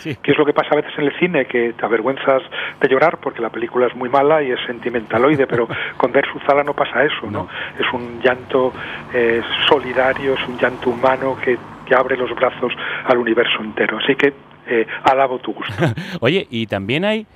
Sí. 0.00 0.16
que 0.22 0.32
es 0.32 0.38
lo 0.38 0.44
que 0.44 0.52
pasa 0.52 0.68
a 0.72 0.76
veces 0.76 0.92
en 0.98 1.04
el 1.06 1.18
cine, 1.18 1.46
que 1.46 1.72
te 1.72 1.84
avergüenzas 1.84 2.42
de 2.80 2.88
llorar 2.88 3.18
porque 3.18 3.40
la 3.40 3.50
película 3.50 3.86
es 3.86 3.96
muy 3.96 4.08
mala 4.08 4.42
y 4.42 4.50
es 4.50 4.60
sentimentaloide, 4.66 5.46
pero 5.46 5.66
con 5.96 6.12
Der 6.12 6.26
Suzala 6.32 6.62
no 6.62 6.74
pasa 6.74 7.02
eso, 7.02 7.22
¿no? 7.22 7.30
No. 7.30 7.48
Es 7.78 7.92
un 7.92 8.20
llanto 8.20 8.72
eh, 9.12 9.42
solidario, 9.68 10.34
es 10.34 10.48
un 10.48 10.58
llanto 10.58 10.90
humano 10.90 11.36
que, 11.42 11.58
que 11.90 11.96
abre 11.96 12.16
los 12.16 12.30
brazos 12.36 12.72
al 13.04 13.18
universo 13.18 13.60
entero. 13.60 13.98
Así 13.98 14.14
que 14.14 14.32
eh, 14.68 14.86
alabo 15.04 15.38
tu 15.40 15.52
gusto. 15.52 15.74
Oye, 16.20 16.46
y 16.50 16.66
también 16.66 17.04
hay 17.04 17.26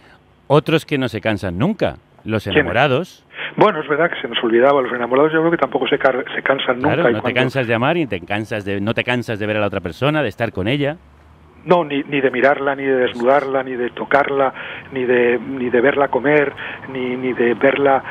otros 0.46 0.86
que 0.86 0.96
no 0.96 1.08
se 1.08 1.20
cansan 1.20 1.58
nunca. 1.58 1.96
Los 2.24 2.46
enamorados. 2.46 3.22
Bueno, 3.56 3.80
es 3.82 3.88
verdad 3.88 4.08
que 4.10 4.18
se 4.22 4.26
nos 4.28 4.42
olvidaba, 4.42 4.80
los 4.80 4.90
enamorados 4.94 5.30
yo 5.30 5.40
creo 5.40 5.50
que 5.50 5.58
tampoco 5.58 5.86
se, 5.88 5.98
car- 5.98 6.24
se 6.34 6.42
cansan 6.42 6.76
nunca. 6.78 6.94
Claro, 6.94 7.10
y 7.10 7.12
no 7.12 7.20
te 7.22 7.34
cansas 7.34 7.66
de 7.66 7.74
amar 7.74 7.98
y 7.98 8.06
te 8.06 8.18
cansas 8.20 8.64
de, 8.64 8.80
no 8.80 8.94
te 8.94 9.04
cansas 9.04 9.38
de 9.38 9.46
ver 9.46 9.58
a 9.58 9.60
la 9.60 9.66
otra 9.66 9.80
persona, 9.82 10.22
de 10.22 10.30
estar 10.30 10.50
con 10.50 10.66
ella. 10.66 10.96
No, 11.66 11.84
ni, 11.84 12.02
ni 12.04 12.20
de 12.22 12.30
mirarla, 12.30 12.74
ni 12.76 12.84
de 12.84 12.94
desnudarla, 12.96 13.62
ni 13.62 13.72
de 13.72 13.90
tocarla, 13.90 14.54
ni 14.92 15.04
de, 15.04 15.38
ni 15.38 15.68
de 15.68 15.80
verla 15.82 16.08
comer, 16.08 16.52
ni, 16.92 17.14
ni 17.16 17.32
de 17.34 17.52
verla 17.54 18.02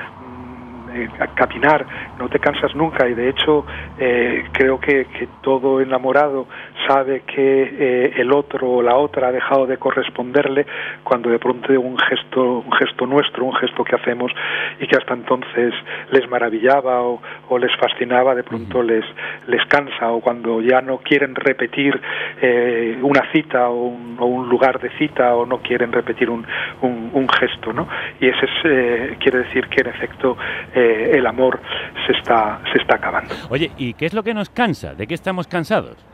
eh, 0.95 1.09
caminar. 1.35 1.85
No 2.19 2.29
te 2.29 2.39
cansas 2.39 2.75
nunca 2.75 3.07
y 3.07 3.13
de 3.13 3.29
hecho 3.29 3.65
eh, 3.97 4.45
creo 4.51 4.79
que, 4.79 5.05
que 5.05 5.27
todo 5.41 5.81
enamorado 5.81 6.47
sabe 6.87 7.21
que 7.21 7.63
eh, 7.63 8.13
el 8.17 8.31
otro 8.31 8.69
o 8.69 8.81
la 8.81 8.95
otra 8.95 9.27
ha 9.27 9.31
dejado 9.31 9.65
de 9.65 9.77
corresponderle 9.77 10.65
cuando 11.03 11.29
de 11.29 11.39
pronto 11.39 11.71
un 11.79 11.97
gesto, 11.97 12.63
un 12.65 12.71
gesto 12.73 13.05
nuestro, 13.05 13.45
un 13.45 13.55
gesto 13.55 13.83
que 13.83 13.95
hacemos 13.95 14.31
y 14.79 14.87
que 14.87 14.97
hasta 14.97 15.13
entonces 15.13 15.73
les 16.11 16.29
maravillaba 16.29 17.01
o, 17.01 17.21
o 17.49 17.57
les 17.57 17.75
fascinaba, 17.77 18.35
de 18.35 18.43
pronto 18.43 18.81
les, 18.83 19.05
les 19.47 19.65
cansa 19.67 20.11
o 20.11 20.21
cuando 20.21 20.61
ya 20.61 20.81
no 20.81 20.97
quieren 20.97 21.35
repetir 21.35 21.99
eh, 22.41 22.97
una 23.01 23.31
cita 23.31 23.69
o 23.69 23.87
un, 23.87 24.17
o 24.19 24.25
un 24.25 24.49
lugar 24.49 24.79
de 24.79 24.89
cita 24.97 25.35
o 25.35 25.45
no 25.45 25.59
quieren 25.59 25.91
repetir 25.91 26.29
un, 26.29 26.45
un, 26.81 27.11
un 27.13 27.29
gesto, 27.29 27.73
¿no? 27.73 27.87
Y 28.19 28.27
ese 28.27 28.45
es, 28.45 28.51
eh, 28.65 29.17
quiere 29.19 29.39
decir 29.39 29.67
que 29.67 29.81
en 29.81 29.87
efecto 29.87 30.37
eh, 30.73 31.11
el 31.13 31.25
amor 31.25 31.59
se 32.05 32.13
está, 32.13 32.61
se 32.71 32.79
está 32.79 32.95
acabando. 32.95 33.33
Oye, 33.49 33.71
¿y 33.77 33.93
qué 33.93 34.05
es 34.05 34.13
lo 34.13 34.23
que 34.23 34.33
nos 34.33 34.49
cansa? 34.49 34.93
¿De 34.95 35.07
qué 35.07 35.13
estamos 35.13 35.47
cansados? 35.47 36.12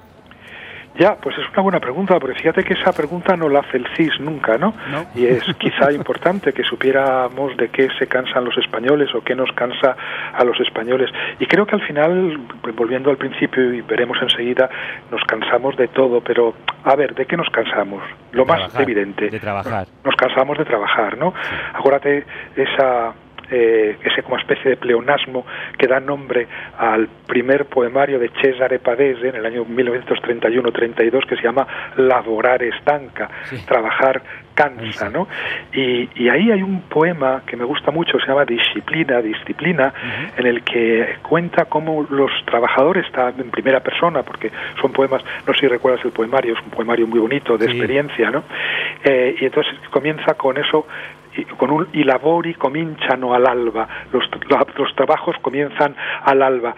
Ya, 0.98 1.16
pues 1.16 1.38
es 1.38 1.46
una 1.54 1.62
buena 1.62 1.80
pregunta, 1.80 2.20
porque 2.20 2.38
fíjate 2.40 2.64
que 2.64 2.74
esa 2.74 2.92
pregunta 2.92 3.36
no 3.38 3.48
la 3.48 3.60
hace 3.60 3.78
el 3.78 3.88
CIS 3.96 4.20
nunca, 4.20 4.58
¿no? 4.58 4.74
No. 4.92 5.06
Y 5.16 5.26
es 5.26 5.44
quizá 5.60 5.92
importante 5.92 6.52
que 6.52 6.64
supiéramos 6.64 7.56
de 7.58 7.70
qué 7.70 7.88
se 7.98 8.08
cansan 8.08 8.44
los 8.46 8.58
españoles 8.58 9.14
o 9.16 9.22
qué 9.22 9.36
nos 9.36 9.52
cansa 9.54 9.96
a 10.34 10.44
los 10.44 10.60
españoles. 10.60 11.10
Y 11.40 11.46
creo 11.46 11.66
que 11.66 11.76
al 11.76 11.82
final, 11.86 12.40
volviendo 12.76 13.12
al 13.12 13.18
principio 13.18 13.74
y 13.74 13.82
veremos 13.82 14.18
enseguida, 14.22 14.70
nos 15.12 15.24
cansamos 15.24 15.78
de 15.78 15.88
todo, 15.90 16.22
pero 16.22 16.54
a 16.84 16.96
ver, 16.96 17.14
¿de 17.16 17.26
qué 17.26 17.38
nos 17.38 17.50
cansamos? 17.50 18.04
Lo 18.32 18.44
De 18.44 18.48
más 18.48 18.60
trabajar, 18.60 18.82
evidente. 18.82 19.30
de 19.30 19.40
trabajar. 19.40 19.88
Nos 20.04 20.16
cansamos 20.16 20.58
de 20.58 20.66
trabajar, 20.66 21.18
¿no? 21.18 21.34
Acuérdate 21.74 22.26
esa 22.56 23.14
eh, 23.52 23.98
ese 24.04 24.24
como 24.24 24.38
especie 24.38 24.72
de 24.72 24.78
pleonasmo 24.78 25.46
que 25.78 25.88
da 25.88 26.00
nombre 26.00 26.48
al 26.78 27.08
primer 27.28 27.66
poemario 27.66 28.20
de 28.20 28.30
Cesare 28.42 28.80
Pavese 28.80 29.30
en 29.30 29.36
el 29.36 29.46
año 29.46 29.66
1931-32 29.66 31.26
que 31.28 31.36
se 31.36 31.44
llama 31.44 31.68
Lavorare 31.98 32.72
stanca, 32.82 33.30
Sí. 33.44 33.66
trabajar 33.66 34.22
cansa, 34.54 35.10
¿no? 35.10 35.26
Y, 35.72 36.10
y 36.16 36.28
ahí 36.28 36.52
hay 36.52 36.62
un 36.62 36.82
poema 36.82 37.44
que 37.46 37.56
me 37.56 37.64
gusta 37.64 37.92
mucho, 37.92 38.20
se 38.20 38.28
llama 38.28 38.44
Disciplina, 38.44 39.22
Disciplina, 39.22 39.94
en 40.36 40.46
el 40.46 40.64
que 40.64 41.16
cuenta 41.22 41.66
cómo 41.66 42.06
los 42.10 42.30
trabajadores 42.46 43.06
están 43.06 43.36
en 43.40 43.52
primera 43.52 43.80
persona, 43.80 44.22
porque 44.24 44.52
son 44.82 44.92
poemas, 44.92 45.24
no 45.48 45.54
sé 45.54 45.62
si 45.62 45.68
recuerdas 45.68 46.04
el 46.04 46.12
poemario, 46.12 46.56
es 46.56 46.62
un 46.62 46.72
poemario 46.72 47.08
muy 47.08 47.20
bonito 47.20 47.58
de 47.58 47.68
Sí. 47.68 47.72
experiencia, 47.72 48.32
¿no? 48.32 48.44
Eh, 49.06 49.38
y 49.40 49.46
entonces 49.46 49.74
comienza 49.92 50.34
con 50.34 50.58
eso 50.58 50.86
y 51.36 51.44
con 51.46 51.72
un 51.72 51.88
i 51.94 52.04
lavori 52.04 52.54
cominciano 52.56 53.34
al 53.34 53.48
alba, 53.48 53.88
los, 54.12 54.24
los 54.78 54.96
trabajos 54.96 55.36
comienzan 55.42 55.96
al 56.24 56.42
alba. 56.42 56.76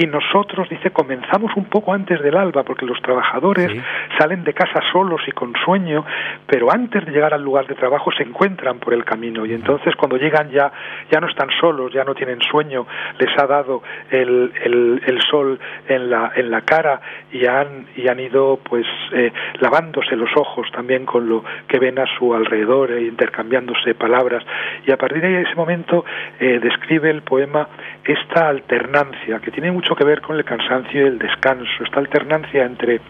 Y 0.00 0.06
nosotros, 0.06 0.68
dice, 0.68 0.92
comenzamos 0.92 1.50
un 1.56 1.64
poco 1.64 1.92
antes 1.92 2.22
del 2.22 2.36
alba, 2.36 2.62
porque 2.62 2.86
los 2.86 3.02
trabajadores 3.02 3.72
Sí. 3.72 3.80
salen 4.16 4.44
de 4.44 4.54
casa 4.54 4.80
solos 4.92 5.20
y 5.26 5.32
con 5.32 5.52
sueño, 5.64 6.04
pero 6.46 6.72
antes 6.72 7.04
de 7.04 7.10
llegar 7.10 7.34
al 7.34 7.42
lugar 7.42 7.66
de 7.66 7.74
trabajo 7.74 8.12
se 8.12 8.22
encuentran 8.22 8.78
por 8.78 8.94
el 8.94 9.04
camino. 9.04 9.44
Y 9.44 9.54
entonces 9.54 9.96
cuando 9.96 10.16
llegan 10.16 10.50
ya, 10.50 10.70
ya 11.10 11.18
no 11.20 11.26
están 11.26 11.48
solos, 11.60 11.92
ya 11.92 12.04
no 12.04 12.14
tienen 12.14 12.40
sueño, 12.42 12.86
les 13.18 13.36
ha 13.42 13.48
dado 13.48 13.82
el, 14.12 14.52
el, 14.62 15.02
el 15.04 15.20
sol 15.22 15.58
en 15.88 16.08
la, 16.10 16.30
en 16.36 16.48
la 16.52 16.60
cara 16.60 17.00
y 17.32 17.44
han, 17.46 17.86
y 17.96 18.06
han 18.06 18.20
ido 18.20 18.60
pues 18.62 18.86
eh, 19.12 19.32
lavándose 19.58 20.14
los 20.14 20.30
ojos 20.36 20.70
también 20.70 21.06
con 21.06 21.28
lo 21.28 21.42
que 21.66 21.80
ven 21.80 21.98
a 21.98 22.06
su 22.16 22.32
alrededor 22.36 22.92
e 22.92 23.02
intercambiándose 23.02 23.94
palabras. 23.96 24.44
Y 24.86 24.92
a 24.92 24.96
partir 24.96 25.22
de 25.22 25.42
ese 25.42 25.56
momento 25.56 26.04
eh, 26.38 26.60
describe 26.62 27.10
el 27.10 27.22
poema 27.22 27.66
esta 28.04 28.48
alternancia 28.48 29.40
que 29.40 29.50
tiene 29.50 29.72
mucho 29.72 29.87
que 29.94 30.04
ver 30.04 30.20
con 30.20 30.36
el 30.36 30.44
cansancio 30.44 31.02
y 31.02 31.08
el 31.08 31.18
descanso, 31.18 31.84
esta 31.84 32.00
alternancia 32.00 32.64
entre, 32.64 33.00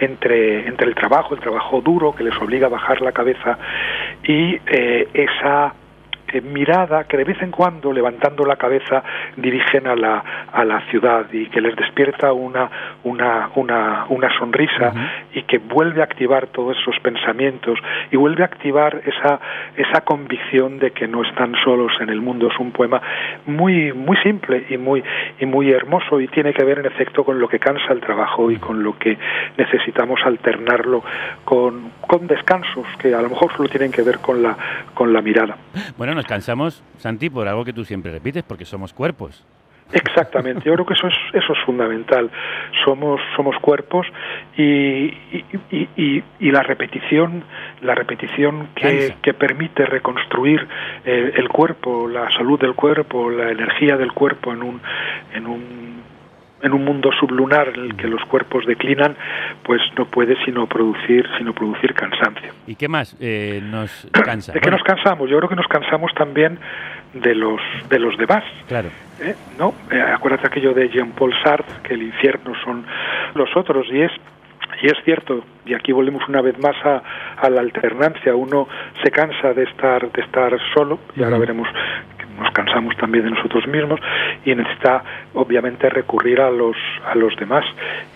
entre, 0.00 0.66
entre 0.66 0.88
el 0.88 0.94
trabajo, 0.94 1.34
el 1.34 1.40
trabajo 1.40 1.80
duro 1.80 2.14
que 2.14 2.24
les 2.24 2.36
obliga 2.36 2.66
a 2.66 2.70
bajar 2.70 3.00
la 3.00 3.12
cabeza 3.12 3.58
y 4.22 4.58
eh, 4.66 5.08
esa 5.12 5.74
eh, 6.34 6.40
mirada 6.40 7.04
que 7.04 7.16
de 7.16 7.24
vez 7.24 7.40
en 7.42 7.50
cuando, 7.50 7.92
levantando 7.92 8.44
la 8.44 8.56
cabeza, 8.56 9.02
dirigen 9.36 9.86
a 9.86 9.94
la, 9.94 10.24
a 10.52 10.64
la 10.64 10.80
ciudad 10.90 11.26
y 11.32 11.46
que 11.46 11.60
les 11.60 11.76
despierta 11.76 12.32
una, 12.32 12.70
una, 13.04 13.50
una, 13.54 14.06
una 14.08 14.38
sonrisa 14.38 14.92
y 15.32 15.42
que 15.42 15.58
vuelve 15.58 16.00
a 16.00 16.04
activar 16.04 16.48
todos 16.48 16.76
esos 16.76 16.98
pensamientos 17.00 17.78
y 18.10 18.16
vuelve 18.16 18.42
a 18.42 18.46
activar 18.46 19.00
esa, 19.04 19.40
esa 19.76 20.00
convicción 20.02 20.78
de 20.78 20.90
que 20.90 21.06
no 21.06 21.22
están 21.22 21.54
solos 21.64 21.92
en 22.00 22.10
el 22.10 22.20
mundo. 22.20 22.48
Es 22.52 22.58
un 22.58 22.72
poema 22.72 23.00
muy, 23.46 23.92
muy 23.92 24.16
simple 24.18 24.66
y 24.68 24.76
muy, 24.76 25.02
y 25.38 25.46
muy 25.46 25.70
hermoso 25.70 26.20
y 26.20 26.28
tiene 26.28 26.52
que 26.52 26.64
ver 26.64 26.80
en 26.80 26.86
efecto 26.86 27.24
con 27.24 27.38
lo 27.38 27.48
que 27.48 27.58
cansa 27.58 27.92
el 27.92 28.00
trabajo 28.00 28.50
y 28.50 28.56
con 28.56 28.82
lo 28.82 28.98
que 28.98 29.16
necesitamos 29.56 30.20
alternarlo 30.24 31.02
con, 31.44 31.90
con 32.00 32.26
descansos 32.26 32.86
que 32.98 33.14
a 33.14 33.22
lo 33.22 33.30
mejor 33.30 33.52
solo 33.56 33.68
tienen 33.68 33.92
que 33.92 34.02
ver 34.02 34.18
con 34.18 34.42
la, 34.42 34.56
con 34.94 35.12
la 35.12 35.20
mirada. 35.22 35.56
Bueno, 35.96 36.14
nos 36.14 36.23
cansamos, 36.26 36.82
Santi, 36.98 37.30
por 37.30 37.48
algo 37.48 37.64
que 37.64 37.72
tú 37.72 37.84
siempre 37.84 38.12
repites, 38.12 38.42
porque 38.42 38.64
somos 38.64 38.92
cuerpos. 38.92 39.44
Exactamente, 39.92 40.62
yo 40.64 40.72
creo 40.74 40.86
que 40.86 40.94
eso 40.94 41.06
es, 41.08 41.14
eso 41.34 41.52
es 41.52 41.58
fundamental. 41.66 42.30
Somos, 42.84 43.20
somos 43.36 43.54
cuerpos 43.60 44.06
y, 44.56 44.62
y, 44.62 45.44
y- 45.70 46.22
y- 46.40 46.50
la 46.50 46.62
repetición, 46.62 47.44
la 47.82 47.94
repetición 47.94 48.68
que, 48.74 49.14
que 49.22 49.34
permite 49.34 49.84
reconstruir 49.84 50.66
eh, 51.04 51.34
el 51.36 51.48
cuerpo, 51.50 52.08
la 52.08 52.30
salud 52.32 52.58
del 52.58 52.74
cuerpo, 52.74 53.30
la 53.30 53.50
energía 53.50 53.96
del 53.96 54.12
cuerpo 54.12 54.52
en 54.52 54.62
un, 54.62 54.80
en 55.34 55.46
un 55.46 56.02
en 56.64 56.72
un 56.72 56.84
mundo 56.84 57.10
sublunar 57.20 57.68
en 57.68 57.84
el 57.84 57.96
que 57.96 58.08
los 58.08 58.22
cuerpos 58.24 58.66
declinan, 58.66 59.16
pues 59.62 59.80
no 59.96 60.06
puede 60.06 60.36
sino 60.44 60.66
producir, 60.66 61.26
sino 61.38 61.52
producir 61.52 61.94
cansancio. 61.94 62.52
¿Y 62.66 62.74
qué 62.74 62.88
más 62.88 63.16
eh, 63.20 63.60
nos 63.62 64.08
cansa? 64.12 64.52
¿De 64.52 64.60
qué 64.60 64.70
Bueno, 64.70 64.78
nos 64.78 64.86
cansamos? 64.86 65.30
Yo 65.30 65.36
creo 65.38 65.48
que 65.48 65.56
nos 65.56 65.68
cansamos 65.68 66.12
también 66.14 66.58
de 67.12 67.34
los 67.34 67.60
de 67.88 67.98
los 67.98 68.16
demás. 68.16 68.42
Claro. 68.66 68.88
¿eh? 69.20 69.34
¿no? 69.58 69.74
Eh, 69.90 70.00
acuérdate 70.00 70.46
aquello 70.46 70.72
de 70.74 70.88
Jean-Paul 70.88 71.34
Sartre, 71.42 71.74
que 71.82 71.94
el 71.94 72.02
infierno 72.02 72.52
son 72.64 72.84
los 73.34 73.54
otros, 73.56 73.86
y 73.90 74.00
es 74.00 74.12
y 74.82 74.86
es 74.86 74.96
cierto, 75.04 75.44
y 75.64 75.74
aquí 75.74 75.92
volvemos 75.92 76.28
una 76.28 76.40
vez 76.40 76.58
más 76.58 76.76
a, 76.84 77.02
a 77.36 77.50
la 77.50 77.60
alternancia, 77.60 78.34
uno 78.34 78.68
se 79.02 79.10
cansa 79.10 79.52
de 79.54 79.64
estar, 79.64 80.10
de 80.10 80.22
estar 80.22 80.56
solo, 80.74 80.98
y 81.16 81.22
ahora 81.22 81.38
veremos 81.38 81.68
que 82.18 82.24
nos 82.40 82.52
cansamos 82.52 82.96
también 82.96 83.24
de 83.24 83.30
nosotros 83.30 83.66
mismos, 83.66 84.00
y 84.44 84.54
necesita 84.54 85.02
obviamente 85.34 85.88
recurrir 85.88 86.40
a 86.40 86.50
los, 86.50 86.76
a 87.06 87.14
los 87.14 87.34
demás. 87.36 87.64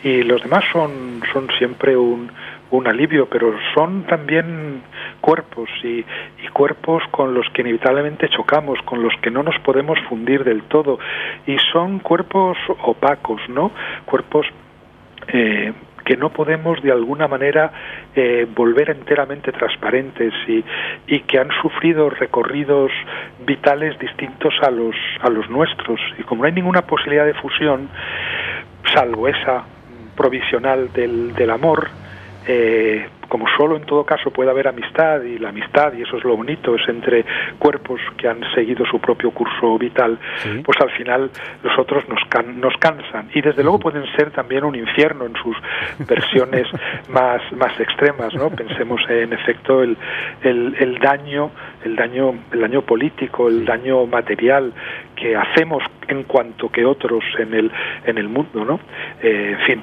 Y 0.03 0.23
los 0.23 0.43
demás 0.43 0.65
son, 0.73 1.23
son 1.33 1.49
siempre 1.59 1.97
un, 1.97 2.31
un 2.71 2.87
alivio, 2.87 3.29
pero 3.29 3.55
son 3.75 4.05
también 4.05 4.83
cuerpos 5.21 5.69
y, 5.83 6.05
y 6.45 6.49
cuerpos 6.53 7.03
con 7.11 7.35
los 7.35 7.49
que 7.51 7.63
inevitablemente 7.63 8.29
chocamos, 8.29 8.79
con 8.83 9.03
los 9.03 9.15
que 9.23 9.31
no 9.31 9.43
nos 9.43 9.59
podemos 9.61 9.99
fundir 10.09 10.45
del 10.45 10.63
todo. 10.65 10.99
Y 11.47 11.57
son 11.73 12.01
cuerpos 12.01 12.59
opacos, 12.83 13.41
¿no? 13.49 13.71
Cuerpos 14.05 14.47
eh, 15.29 15.73
que 16.09 16.17
no 16.17 16.31
podemos 16.31 16.83
de 16.83 16.91
alguna 16.91 17.29
manera 17.29 17.71
eh, 18.17 18.47
volver 18.57 18.89
enteramente 18.89 19.53
transparentes 19.53 20.33
y, 20.49 20.65
y 21.07 21.21
que 21.21 21.39
han 21.39 21.51
sufrido 21.61 22.09
recorridos 22.09 22.91
vitales 23.45 23.99
distintos 23.99 24.55
a 24.63 24.71
los, 24.71 24.97
a 25.21 25.29
los 25.29 25.51
nuestros. 25.51 26.01
Y 26.19 26.23
como 26.23 26.41
no 26.43 26.47
hay 26.47 26.55
ninguna 26.55 26.81
posibilidad 26.81 27.27
de 27.27 27.35
fusión, 27.35 27.91
salvo 28.95 29.29
esa 29.29 29.65
provisional 30.17 30.91
del, 30.95 31.35
del 31.35 31.51
amor, 31.51 31.89
eh, 32.47 33.07
como 33.29 33.47
solo 33.57 33.77
en 33.77 33.85
todo 33.85 34.05
caso 34.05 34.31
puede 34.31 34.51
haber 34.51 34.69
amistad 34.69 35.23
y 35.23 35.39
la 35.39 35.51
amistad, 35.51 35.93
y 35.93 36.03
eso 36.03 36.17
es 36.17 36.25
lo 36.25 36.37
bonito, 36.37 36.75
es 36.75 36.89
entre 36.89 37.25
cuerpos 37.59 38.01
que 38.17 38.29
han 38.29 38.41
seguido 38.55 38.85
su 38.87 38.99
propio 39.01 39.31
curso 39.31 39.79
vital, 39.79 40.19
Sí. 40.39 40.63
pues 40.65 40.79
al 40.81 40.91
final 40.91 41.31
los 41.63 41.79
otros 41.79 42.09
nos, 42.09 42.21
can- 42.29 42.61
nos 42.61 42.75
cansan. 42.79 43.29
Y 43.35 43.41
desde 43.41 43.63
luego 43.63 43.79
pueden 43.79 44.05
ser 44.17 44.31
también 44.31 44.65
un 44.65 44.75
infierno 44.75 45.27
en 45.27 45.35
sus 45.43 45.57
versiones 46.09 46.67
más, 47.09 47.41
más 47.53 47.79
extremas, 47.81 48.35
¿no? 48.35 48.51
Pensemos 48.51 49.01
en 49.09 49.33
efecto 49.33 49.83
el, 49.83 49.97
el, 50.43 50.75
el 50.79 50.99
daño, 50.99 51.51
el 51.85 51.97
daño, 51.97 52.35
el 52.53 52.61
daño 52.61 52.83
político, 52.83 53.49
el 53.49 53.65
daño 53.65 54.07
material 54.07 54.73
que 55.17 55.37
hacemos 55.37 55.83
en 56.07 56.23
cuanto 56.23 56.71
que 56.71 56.85
otros 56.85 57.23
en 57.39 57.53
el, 57.53 57.71
en 58.07 58.19
el 58.19 58.29
mundo, 58.29 58.65
¿no? 58.65 58.81
Eh, 59.23 59.57
en 59.59 59.67
fin, 59.67 59.83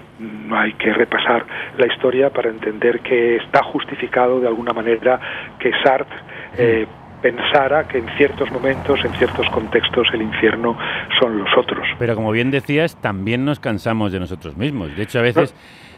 hay 0.56 0.74
que 0.74 0.92
repasar 0.94 1.46
la 1.78 1.86
historia 1.88 2.30
para 2.32 2.50
entender 2.50 3.02
que 3.02 3.35
está 3.38 3.64
justificado 3.64 4.40
de 4.40 4.48
alguna 4.48 4.74
manera 4.74 5.20
que 5.60 5.72
Sartre 5.84 6.16
eh, 6.58 6.88
pensara 7.22 7.88
que 7.88 7.98
en 7.98 8.08
ciertos 8.18 8.52
momentos, 8.52 9.04
en 9.04 9.12
ciertos 9.14 9.50
contextos, 9.50 10.08
el 10.14 10.22
infierno 10.22 10.78
son 11.20 11.40
los 11.40 11.50
otros. 11.58 11.88
Pero 11.98 12.16
como 12.16 12.32
bien 12.32 12.52
decías, 12.52 12.96
también 13.02 13.46
nos 13.46 13.60
cansamos 13.60 14.12
de 14.12 14.20
nosotros 14.20 14.56
mismos. 14.58 14.96
De 14.96 15.04
hecho, 15.04 15.20
a 15.20 15.24
veces 15.24 15.56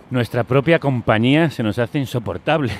nuestra 0.09 0.43
propia 0.45 0.79
compañía 0.79 1.49
se 1.49 1.63
nos 1.63 1.79
hace 1.79 1.99
insoportable. 1.99 2.71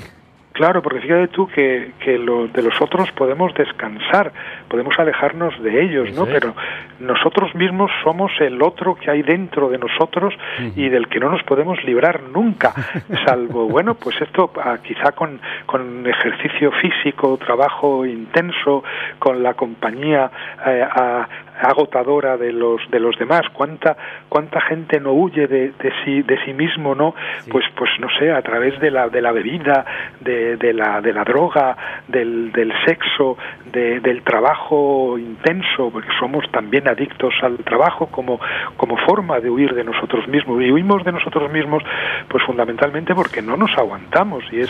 Claro, 0.58 0.82
porque 0.82 1.02
fíjate 1.02 1.28
tú 1.28 1.48
que, 1.48 1.92
que 2.00 2.18
lo, 2.18 2.48
de 2.48 2.64
los 2.64 2.82
otros 2.82 3.12
podemos 3.12 3.54
descansar, 3.54 4.32
podemos 4.68 4.98
alejarnos 4.98 5.54
de 5.62 5.84
ellos, 5.84 6.12
¿no? 6.16 6.26
Pero 6.26 6.56
nosotros 7.00 7.54
mismos 7.54 7.92
somos 8.04 8.32
el 8.40 8.60
otro 8.64 8.96
que 8.96 9.12
hay 9.12 9.22
dentro 9.22 9.70
de 9.70 9.78
nosotros 9.78 10.34
y 10.76 10.90
del 10.90 11.08
que 11.10 11.20
no 11.20 11.30
nos 11.30 11.44
podemos 11.44 11.84
librar 11.84 12.22
nunca, 12.24 12.74
salvo, 13.24 13.68
bueno, 13.70 13.94
pues 13.94 14.20
esto 14.20 14.52
ah, 14.60 14.78
quizá 14.84 15.12
con, 15.12 15.40
con 15.68 16.08
ejercicio 16.08 16.72
físico, 16.72 17.38
trabajo 17.38 18.04
intenso, 18.06 18.84
con 19.20 19.44
la 19.44 19.54
compañía 19.54 20.32
eh, 20.66 20.84
a- 20.90 21.28
agotadora 21.62 22.38
de 22.38 22.52
los 22.54 22.82
de 22.90 23.00
los 23.00 23.18
demás 23.20 23.42
cuánta 23.54 23.96
cuánta 24.30 24.62
gente 24.62 25.00
no 25.00 25.12
huye 25.14 25.48
de, 25.48 25.72
de 25.72 25.94
sí 26.04 26.22
de 26.22 26.38
sí 26.46 26.54
mismo 26.54 26.96
no 26.96 27.14
pues 27.52 27.66
pues 27.76 27.90
no 28.00 28.08
sé 28.20 28.32
a 28.32 28.42
través 28.42 28.80
de 28.80 28.92
la 28.92 29.10
de 29.10 29.22
la 29.22 29.32
bebida 29.32 29.86
de, 30.22 30.58
de 30.58 30.74
la 30.74 31.02
de 31.02 31.14
la 31.14 31.24
droga 31.24 31.76
del, 32.08 32.52
del 32.54 32.72
sexo 32.86 33.38
de- 33.72 34.00
del 34.00 34.22
trabajo 34.24 34.38
trabajo 34.38 35.18
intenso, 35.18 35.90
porque 35.92 36.10
somos 36.20 36.46
también 36.52 36.88
adictos 36.88 37.34
al 37.42 37.58
trabajo 37.58 38.06
como, 38.08 38.40
como 38.78 38.96
forma 38.98 39.40
de 39.40 39.50
huir 39.50 39.74
de 39.74 39.84
nosotros 39.84 40.28
mismos. 40.28 40.62
Y 40.62 40.72
huimos 40.72 41.04
de 41.04 41.12
nosotros 41.12 41.52
mismos, 41.52 41.82
pues 42.30 42.44
fundamentalmente 42.44 43.16
porque 43.16 43.42
no 43.42 43.58
nos 43.58 43.76
aguantamos 43.78 44.44
y 44.52 44.62
es, 44.62 44.70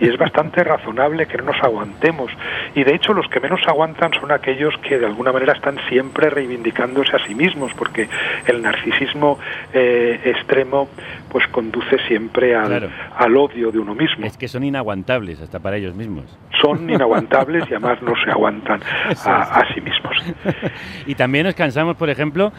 y 0.00 0.08
es 0.08 0.16
bastante 0.16 0.62
razonable 0.62 1.26
que 1.26 1.36
no 1.38 1.46
nos 1.52 1.62
aguantemos. 1.62 2.30
Y 2.76 2.84
de 2.84 2.94
hecho 2.94 3.12
los 3.12 3.26
que 3.28 3.40
menos 3.40 3.60
aguantan 3.66 4.12
son 4.14 4.30
aquellos 4.30 4.72
que 4.78 4.98
de 4.98 5.06
alguna 5.06 5.32
manera 5.32 5.52
están 5.52 5.76
siempre 5.88 6.27
reivindicándose 6.30 7.14
a 7.16 7.26
sí 7.26 7.34
mismos, 7.34 7.72
porque 7.74 8.08
el 8.46 8.62
narcisismo 8.62 9.38
eh, 9.72 10.20
extremo 10.24 10.88
pues 11.30 11.46
conduce 11.48 11.98
siempre 12.08 12.54
al, 12.56 12.66
Claro. 12.68 12.88
al 13.16 13.36
odio 13.36 13.70
de 13.70 13.78
uno 13.78 13.94
mismo. 13.94 14.24
Es 14.26 14.36
que 14.36 14.48
son 14.48 14.64
inaguantables 14.64 15.40
hasta 15.40 15.58
para 15.58 15.76
ellos 15.76 15.94
mismos. 15.94 16.24
Son 16.62 16.88
inaguantables 16.88 17.64
y 17.70 17.74
además 17.74 18.00
no 18.02 18.12
se 18.24 18.30
aguantan 18.30 18.80
a, 19.24 19.42
a 19.42 19.74
sí 19.74 19.80
mismos. 19.80 20.16
Y 21.06 21.14
también 21.14 21.44
nos 21.44 21.54
cansamos, 21.54 21.96
por 21.96 22.10
ejemplo, 22.10 22.52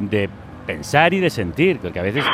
de 0.00 0.28
pensar 0.66 1.12
y 1.14 1.20
de 1.20 1.30
sentir, 1.30 1.78
porque 1.78 1.98
a 1.98 2.02
veces 2.02 2.24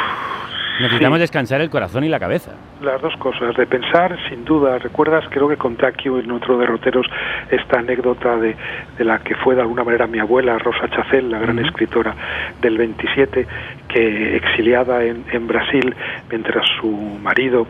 necesitamos 0.80 1.18
Sí. 1.18 1.20
descansar 1.20 1.60
el 1.60 1.70
corazón 1.70 2.04
y 2.04 2.08
la 2.08 2.18
cabeza. 2.18 2.52
Las 2.82 3.00
dos 3.02 3.14
cosas, 3.16 3.56
de 3.56 3.66
pensar, 3.66 4.16
sin 4.28 4.44
duda. 4.44 4.78
Recuerdas, 4.78 5.24
creo 5.30 5.48
que 5.48 5.56
conté 5.56 5.86
aquí 5.86 6.08
en 6.08 6.30
otro 6.30 6.58
derroteros 6.58 7.06
esta 7.50 7.78
anécdota 7.80 8.36
de, 8.36 8.56
de 8.98 9.04
la 9.04 9.18
que 9.18 9.34
fue 9.36 9.54
de 9.54 9.60
alguna 9.62 9.84
manera 9.84 10.06
mi 10.06 10.18
abuela, 10.18 10.58
Rosa 10.58 10.88
Chacel, 10.88 11.30
la 11.30 11.38
gran 11.38 11.58
escritora 11.58 12.14
del 12.60 12.78
27, 12.78 13.46
que 13.88 14.36
exiliada 14.36 15.04
en, 15.04 15.24
en 15.32 15.46
Brasil, 15.46 15.94
mientras 16.30 16.64
su 16.80 16.88
marido 17.22 17.66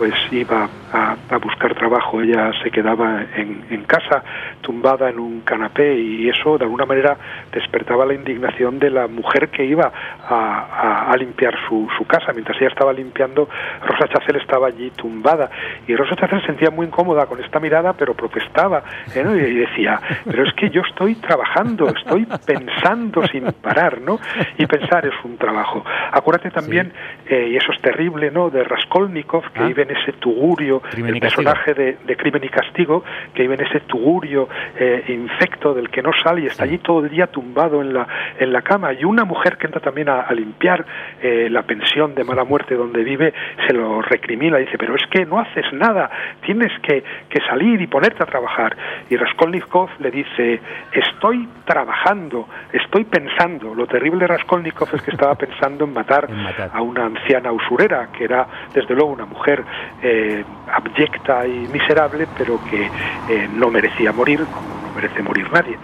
pues 0.00 0.14
iba 0.32 0.66
a, 0.94 1.14
a 1.28 1.36
buscar 1.36 1.74
trabajo, 1.74 2.22
ella 2.22 2.50
se 2.62 2.70
quedaba 2.70 3.22
en, 3.36 3.66
en 3.68 3.84
casa, 3.84 4.24
tumbada 4.62 5.10
en 5.10 5.18
un 5.18 5.42
canapé, 5.42 5.94
y 5.94 6.26
eso 6.30 6.56
de 6.56 6.64
alguna 6.64 6.86
manera 6.86 7.18
despertaba 7.52 8.06
la 8.06 8.14
indignación 8.14 8.78
de 8.78 8.88
la 8.88 9.08
mujer 9.08 9.50
que 9.50 9.62
iba 9.66 9.92
a, 10.26 10.34
a- 10.34 11.10
a 11.12 11.16
limpiar 11.18 11.54
su, 11.68 11.86
su 11.98 12.06
casa. 12.06 12.32
Mientras 12.32 12.56
ella 12.62 12.68
estaba 12.68 12.94
limpiando, 12.94 13.46
Rosa 13.86 14.08
Chacel 14.08 14.36
estaba 14.36 14.68
allí 14.68 14.90
tumbada, 14.96 15.50
y 15.86 15.94
Rosa 15.94 16.16
Chacel 16.16 16.40
se 16.40 16.46
sentía 16.46 16.70
muy 16.70 16.86
incómoda 16.86 17.26
con 17.26 17.38
esta 17.44 17.60
mirada, 17.60 17.92
pero 17.92 18.14
protestaba, 18.14 18.82
¿eh? 19.14 19.22
¿no? 19.22 19.36
y 19.36 19.40
y 19.50 19.54
decía, 19.56 20.00
pero 20.24 20.44
es 20.44 20.54
que 20.54 20.70
yo 20.70 20.80
estoy 20.88 21.16
trabajando, 21.16 21.86
estoy 21.94 22.26
pensando 22.46 23.22
sin 23.26 23.44
parar, 23.52 24.00
¿no? 24.00 24.18
Y 24.56 24.64
pensar 24.64 25.04
es 25.04 25.12
un 25.24 25.36
trabajo. 25.36 25.84
Acuérdate 26.10 26.50
también, 26.50 26.90
eh, 27.26 27.48
y 27.52 27.56
eso 27.56 27.70
es 27.72 27.82
terrible, 27.82 28.30
¿no?, 28.30 28.48
de 28.48 28.64
Raskolnikov, 28.64 29.42
que 29.52 29.60
Ah. 29.60 29.66
vive 29.66 29.89
en 29.90 29.96
ese 29.96 30.12
tugurio, 30.14 30.80
Crimen 30.80 31.14
el 31.14 31.20
personaje 31.20 31.74
de, 31.74 31.98
de 32.04 32.16
Crimen 32.16 32.44
y 32.44 32.48
Castigo, 32.48 33.04
que 33.34 33.42
vive 33.42 33.54
en 33.54 33.62
ese 33.66 33.80
tugurio 33.80 34.48
eh, 34.78 35.04
infecto 35.08 35.74
del 35.74 35.90
que 35.90 36.02
no 36.02 36.10
sale 36.22 36.42
y 36.42 36.46
está 36.46 36.64
allí 36.64 36.78
todo 36.78 37.04
el 37.04 37.10
día 37.10 37.26
tumbado 37.26 37.80
en 37.82 37.92
la, 37.92 38.06
en 38.38 38.52
la 38.52 38.62
cama. 38.62 38.92
Y 38.92 39.04
una 39.04 39.24
mujer 39.24 39.56
que 39.56 39.66
entra 39.66 39.80
también 39.80 40.08
a, 40.08 40.22
a 40.22 40.32
limpiar 40.32 40.84
eh, 41.22 41.48
la 41.50 41.62
pensión 41.62 42.14
de 42.14 42.24
mala 42.24 42.44
muerte 42.44 42.74
donde 42.74 43.02
vive, 43.02 43.32
se 43.66 43.72
lo 43.72 44.02
recrimina, 44.02 44.58
dice, 44.58 44.78
pero 44.78 44.94
es 44.94 45.06
que 45.10 45.24
no 45.26 45.38
haces 45.38 45.66
nada, 45.72 46.10
tienes 46.44 46.72
que, 46.80 47.02
que 47.28 47.40
salir 47.48 47.80
y 47.80 47.86
ponerte 47.86 48.22
a 48.22 48.26
trabajar. 48.26 48.76
Y 49.08 49.16
Raskolnikov 49.16 49.90
le 49.98 50.10
dice, 50.10 50.60
estoy 50.92 51.48
trabajando, 51.64 52.48
estoy 52.72 53.04
pensando. 53.04 53.74
Lo 53.74 53.86
terrible 53.86 54.20
de 54.20 54.26
Raskolnikov 54.28 54.88
es 54.94 55.02
que 55.02 55.10
estaba 55.10 55.34
pensando 55.34 55.84
en 55.84 55.92
matar, 55.92 56.26
En 56.30 56.42
matar. 56.42 56.70
a 56.72 56.80
una 56.82 57.06
anciana 57.06 57.52
usurera, 57.52 58.08
que 58.16 58.24
era 58.24 58.46
desde 58.74 58.94
luego 58.94 59.10
una 59.10 59.26
mujer 59.26 59.62
eh, 60.02 60.44
abyecta 60.72 61.46
y 61.46 61.66
miserable, 61.68 62.26
pero 62.36 62.58
que 62.70 62.90
eh, 63.28 63.48
no 63.52 63.70
merecía 63.70 64.12
morir, 64.12 64.46
como 64.52 64.78
no 64.80 64.90
merece 64.94 65.22
morir 65.22 65.46
nadie. 65.52 65.76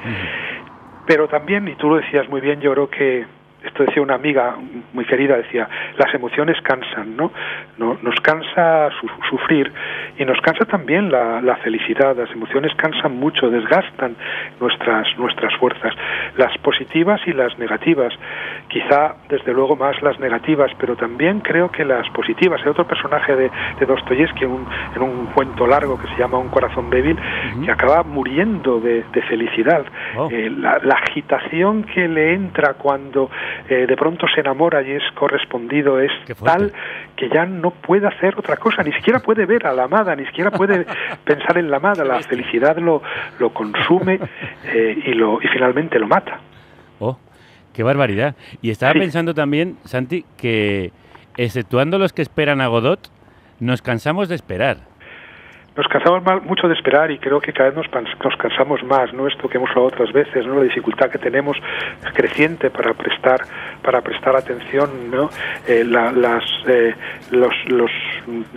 Pero 1.06 1.28
también, 1.28 1.68
y 1.68 1.74
tú 1.74 1.88
lo 1.88 1.96
decías 1.96 2.28
muy 2.28 2.40
bien, 2.40 2.60
yo 2.60 2.72
creo 2.72 2.90
que 2.90 3.26
esto 3.64 3.84
decía 3.84 4.00
una 4.02 4.14
amiga 4.14 4.54
muy 4.92 5.04
querida, 5.06 5.36
decía, 5.36 5.68
las 5.98 6.14
emociones 6.14 6.56
cansan, 6.62 7.16
¿no? 7.16 7.32
No- 7.78 7.98
nos 8.02 8.14
cansa 8.20 8.90
su- 9.00 9.10
sufrir 9.28 9.72
y 10.18 10.24
nos 10.24 10.40
cansa 10.40 10.64
también 10.66 11.10
la, 11.10 11.40
la 11.40 11.56
felicidad. 11.56 12.16
Las 12.16 12.30
emociones 12.30 12.72
cansan 12.76 13.16
mucho, 13.18 13.50
desgastan 13.50 14.14
nuestras, 14.60 15.06
nuestras 15.18 15.54
fuerzas, 15.56 15.92
las 16.36 16.56
positivas 16.58 17.20
y 17.26 17.32
las 17.32 17.58
negativas. 17.58 18.12
Quizá, 18.68 19.16
desde 19.28 19.52
luego, 19.52 19.74
más 19.76 20.00
las 20.02 20.18
negativas, 20.20 20.70
pero 20.78 20.94
también 20.96 21.40
creo 21.40 21.70
que 21.70 21.84
las 21.84 22.08
positivas. 22.10 22.60
Hay 22.62 22.68
otro 22.70 22.86
personaje 22.86 23.34
de, 23.34 23.50
de 23.80 23.86
Dostoyevsky 23.86 24.44
en 24.44 24.50
un, 24.50 24.66
en 24.94 25.02
un 25.02 25.26
cuento 25.26 25.66
largo 25.66 25.98
que 25.98 26.06
se 26.08 26.16
llama 26.16 26.38
Un 26.38 26.48
corazón 26.48 26.88
débil, 26.90 27.18
que 27.64 27.70
acaba 27.70 28.02
muriendo 28.04 28.80
de, 28.80 29.02
de 29.12 29.22
felicidad. 29.22 29.84
Oh. 30.16 30.28
Eh, 30.30 30.50
la, 30.50 30.78
la 30.82 30.94
agitación 30.94 31.84
que 31.84 32.06
le 32.08 32.32
entra 32.34 32.74
cuando 32.74 33.30
eh, 33.68 33.86
de 33.86 33.96
pronto 33.96 34.26
se 34.34 34.40
enamora 34.40 34.82
y 34.82 34.92
es 34.92 35.02
correspondido 35.14 36.00
es 36.00 36.10
tal 36.44 36.72
que 37.16 37.28
ya 37.28 37.46
no 37.46 37.70
puede 37.70 38.06
hacer 38.06 38.34
otra 38.38 38.56
cosa, 38.56 38.82
ni 38.82 38.92
siquiera 38.92 39.20
puede 39.20 39.46
ver 39.46 39.66
a 39.66 39.72
la 39.72 39.84
amada, 39.84 40.14
ni 40.16 40.26
siquiera 40.26 40.50
puede 40.50 40.86
pensar 41.24 41.58
en 41.58 41.70
la 41.70 41.78
amada, 41.78 42.04
la 42.04 42.20
felicidad 42.20 42.76
lo, 42.78 43.02
lo 43.38 43.50
consume 43.52 44.20
eh, 44.64 45.02
y, 45.06 45.12
lo, 45.14 45.40
y 45.42 45.48
finalmente 45.48 45.98
lo 45.98 46.06
mata. 46.06 46.40
Oh, 46.98 47.18
qué 47.72 47.82
barbaridad. 47.82 48.34
Y 48.62 48.70
estaba 48.70 48.92
Sí. 48.92 48.98
pensando 49.00 49.34
también, 49.34 49.76
Santi, 49.84 50.24
que 50.36 50.92
exceptuando 51.36 51.98
los 51.98 52.12
que 52.12 52.22
esperan 52.22 52.60
a 52.60 52.66
Godot, 52.68 53.10
nos 53.60 53.82
cansamos 53.82 54.28
de 54.28 54.34
esperar. 54.34 54.78
Nos 55.76 55.86
cansamos 55.88 56.22
mal- 56.24 56.40
mucho 56.42 56.68
de 56.68 56.74
esperar 56.74 57.10
y 57.10 57.18
creo 57.18 57.38
que 57.40 57.52
cada 57.52 57.70
vez 57.70 57.76
nos, 57.76 58.04
nos 58.24 58.36
cansamos 58.36 58.82
más, 58.84 59.12
¿no? 59.12 59.26
Esto 59.26 59.46
que 59.48 59.58
hemos 59.58 59.68
hablado 59.70 59.88
otras 59.88 60.10
veces, 60.12 60.46
¿no? 60.46 60.54
La 60.56 60.62
dificultad 60.62 61.10
que 61.10 61.18
tenemos 61.18 61.56
creciente 62.14 62.70
para 62.70 62.94
prestar 62.94 63.40
para 63.82 64.00
prestar 64.00 64.34
atención, 64.36 65.10
¿no? 65.10 65.28
Eh, 65.68 65.84
la- 65.84 66.12
las 66.12 66.44
eh, 66.66 66.94
los 67.30 67.52
los 67.68 67.90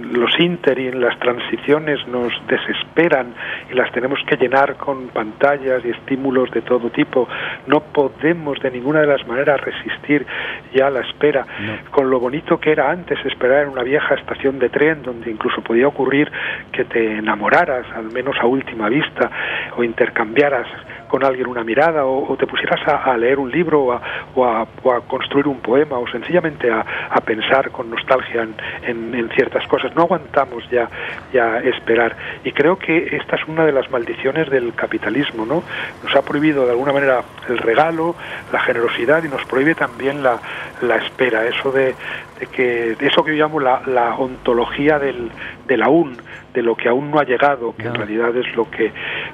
los 0.02 0.40
interim, 0.40 0.96
las 1.00 1.20
transiciones 1.20 2.08
nos 2.08 2.32
desesperan 2.48 3.34
y 3.72 3.76
las 3.76 3.92
tenemos 3.92 4.20
que 4.26 4.38
llenar 4.38 4.76
con 4.78 5.10
pantallas 5.10 5.84
y 5.86 5.90
estímulos 5.90 6.50
de 6.52 6.62
todo 6.62 6.90
tipo. 6.90 7.28
No 7.68 7.82
podemos 7.82 8.60
de 8.62 8.72
ninguna 8.72 9.02
de 9.02 9.08
las 9.08 9.28
maneras 9.28 9.60
resistir 9.62 10.26
ya 10.74 10.90
la 10.90 11.02
espera 11.02 11.46
No. 11.60 11.92
con 11.92 12.10
lo 12.10 12.20
bonito 12.20 12.60
que 12.60 12.72
era 12.72 12.90
antes 12.90 13.20
esperar 13.26 13.64
en 13.64 13.70
una 13.70 13.84
vieja 13.84 14.16
estación 14.16 14.58
de 14.58 14.70
tren 14.70 15.04
donde 15.04 15.30
incluso 15.30 15.62
podía 15.62 15.88
ocurrir 15.88 16.32
que 16.72 16.86
te 16.86 17.09
enamoraras, 17.18 17.86
al 17.96 18.12
menos 18.12 18.36
a 18.42 18.46
última 18.46 18.90
vista, 18.90 19.30
o 19.76 19.84
intercambiaras 19.84 20.68
con 21.10 21.26
alguien 21.26 21.48
una 21.48 21.66
mirada, 21.66 22.06
o, 22.06 22.32
o 22.32 22.38
te 22.38 22.48
pusieras 22.48 22.80
a, 22.88 23.12
a 23.12 23.18
leer 23.18 23.38
un 23.40 23.52
libro, 23.52 23.82
o 23.82 23.92
a, 23.92 24.02
o 24.36 24.46
a- 24.46 24.68
o 24.84 24.94
a 24.94 25.02
construir 25.02 25.48
un 25.48 25.60
poema, 25.60 25.98
o 25.98 26.08
sencillamente 26.08 26.72
a, 26.72 26.86
pensar 27.26 27.70
con 27.72 27.90
nostalgia 27.90 28.44
en, 28.44 28.56
en- 28.84 29.14
en 29.16 29.30
ciertas 29.32 29.68
cosas. 29.68 29.94
No 29.96 30.04
aguantamos 30.04 30.64
ya, 30.72 30.90
ya 31.34 31.58
esperar. 31.60 32.16
Y 32.46 32.52
creo 32.54 32.78
que 32.80 33.18
esta 33.18 33.36
es 33.36 33.46
una 33.48 33.66
de 33.66 33.72
las 33.74 33.90
maldiciones 33.92 34.50
del 34.50 34.74
capitalismo, 34.76 35.46
¿no? 35.46 35.64
Nos 36.04 36.16
ha 36.16 36.22
prohibido 36.22 36.66
de 36.66 36.72
alguna 36.72 36.94
manera 36.94 37.24
el 37.50 37.58
regalo, 37.58 38.16
la 38.54 38.60
generosidad 38.62 39.24
y 39.24 39.28
nos 39.28 39.44
prohíbe 39.46 39.76
también 39.76 40.24
la, 40.24 40.40
la 40.82 40.96
espera. 40.98 41.46
Eso 41.46 41.72
de, 41.72 41.96
de 42.40 42.48
que 42.48 42.96
eso 43.02 43.24
que 43.24 43.36
yo 43.36 43.44
llamo 43.44 43.60
la, 43.60 43.82
la 43.88 44.16
ontología 44.16 44.98
del, 45.00 45.32
del 45.68 45.82
aún, 45.84 46.18
de 46.54 46.62
lo 46.64 46.76
que 46.76 46.90
aún 46.90 47.12
no 47.12 47.20
ha 47.20 47.24
llegado, 47.26 47.76
que 47.76 47.84
en 47.84 47.94
No. 47.94 48.00
realidad 48.00 48.36
es 48.36 48.56
lo 48.56 48.70
que 48.70 48.92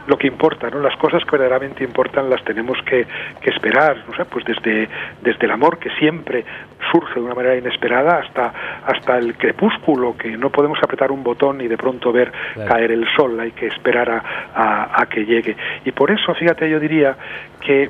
lo 0.07 0.17
que 0.17 0.27
importa, 0.27 0.69
¿no? 0.69 0.79
Las 0.79 0.95
cosas 0.97 1.23
que 1.23 1.31
verdaderamente 1.31 1.64
importan 1.84 2.30
las 2.30 2.43
tenemos 2.43 2.78
que, 2.86 3.06
que 3.41 3.49
esperar, 3.49 3.97
no 4.08 4.15
sé, 4.15 4.25
pues 4.25 4.45
desde 4.45 4.88
desde 5.21 5.45
el 5.45 5.51
amor 5.51 5.78
que 5.80 5.89
siempre 5.91 6.45
surge 6.91 7.15
de 7.15 7.25
una 7.25 7.36
manera 7.36 7.56
inesperada 7.58 8.19
hasta 8.19 8.54
hasta 8.86 9.17
el 9.17 9.36
crepúsculo 9.38 10.15
que 10.17 10.38
no 10.38 10.49
podemos 10.49 10.78
apretar 10.82 11.12
un 11.12 11.23
botón 11.23 11.62
y 11.62 11.67
de 11.67 11.78
pronto 11.78 12.12
ver 12.12 12.32
Claro. 12.54 12.69
caer 12.73 12.91
el 12.91 13.06
sol, 13.15 13.39
hay 13.39 13.51
que 13.51 13.67
esperar 13.67 14.10
a, 14.10 14.23
a- 14.56 15.01
a 15.01 15.06
que 15.08 15.25
llegue. 15.25 15.56
Y 15.86 15.91
por 15.91 16.12
eso, 16.12 16.34
fíjate, 16.36 16.69
yo 16.69 16.80
diría 16.80 17.15
que 17.60 17.89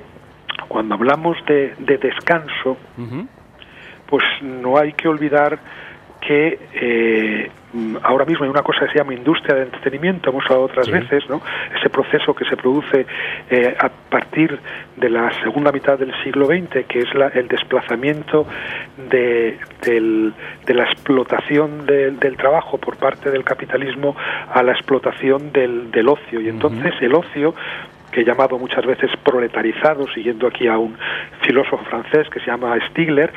cuando 0.67 0.95
hablamos 0.95 1.37
de, 1.45 1.75
de 1.79 1.97
descanso, 1.97 2.77
pues 4.07 4.23
no 4.41 4.77
hay 4.77 4.93
que 4.93 5.07
olvidar 5.07 5.59
que 6.27 6.57
eh, 6.73 7.49
ahora 8.03 8.25
mismo 8.25 8.45
hay 8.45 8.49
una 8.49 8.61
cosa 8.63 8.85
que 8.85 8.93
se 8.93 8.97
llama 8.99 9.13
industria 9.13 9.55
de 9.55 9.63
entretenimiento, 9.63 10.29
hemos 10.29 10.43
hablado 10.45 10.63
otras 10.63 10.85
Sí. 10.85 10.91
veces, 10.93 11.29
¿no? 11.29 11.41
Ese 11.77 11.89
proceso 11.89 12.33
que 12.33 12.45
se 12.45 12.55
produce 12.57 13.05
eh, 13.49 13.75
a 13.79 13.89
partir 13.89 14.57
de 14.95 15.09
la 15.09 15.31
segunda 15.43 15.71
mitad 15.71 15.99
del 15.99 16.13
siglo 16.23 16.45
XX, 16.47 16.85
que 16.87 16.99
es 16.99 17.13
la- 17.13 17.27
el 17.27 17.47
desplazamiento 17.47 18.47
de, 19.09 19.57
del- 19.83 20.33
de 20.65 20.73
la 20.73 20.83
explotación 20.85 21.85
del- 21.85 22.17
del 22.19 22.37
trabajo 22.37 22.77
por 22.77 22.97
parte 22.97 23.29
del 23.29 23.43
capitalismo 23.43 24.15
a 24.53 24.63
la 24.63 24.71
explotación 24.71 25.51
del, 25.51 25.91
del 25.91 26.07
ocio. 26.07 26.39
Y 26.41 26.49
entonces 26.49 26.93
el 27.01 27.13
ocio 27.13 27.53
que 28.15 28.21
he 28.21 28.23
llamado 28.25 28.57
muchas 28.57 28.85
veces 28.85 29.11
proletarizado, 29.23 30.07
siguiendo 30.13 30.47
aquí 30.47 30.67
a 30.67 30.77
un 30.77 30.95
filósofo 31.41 31.83
francés 31.83 32.29
que 32.29 32.39
se 32.39 32.45
llama 32.45 32.77
Stigler, 32.89 33.31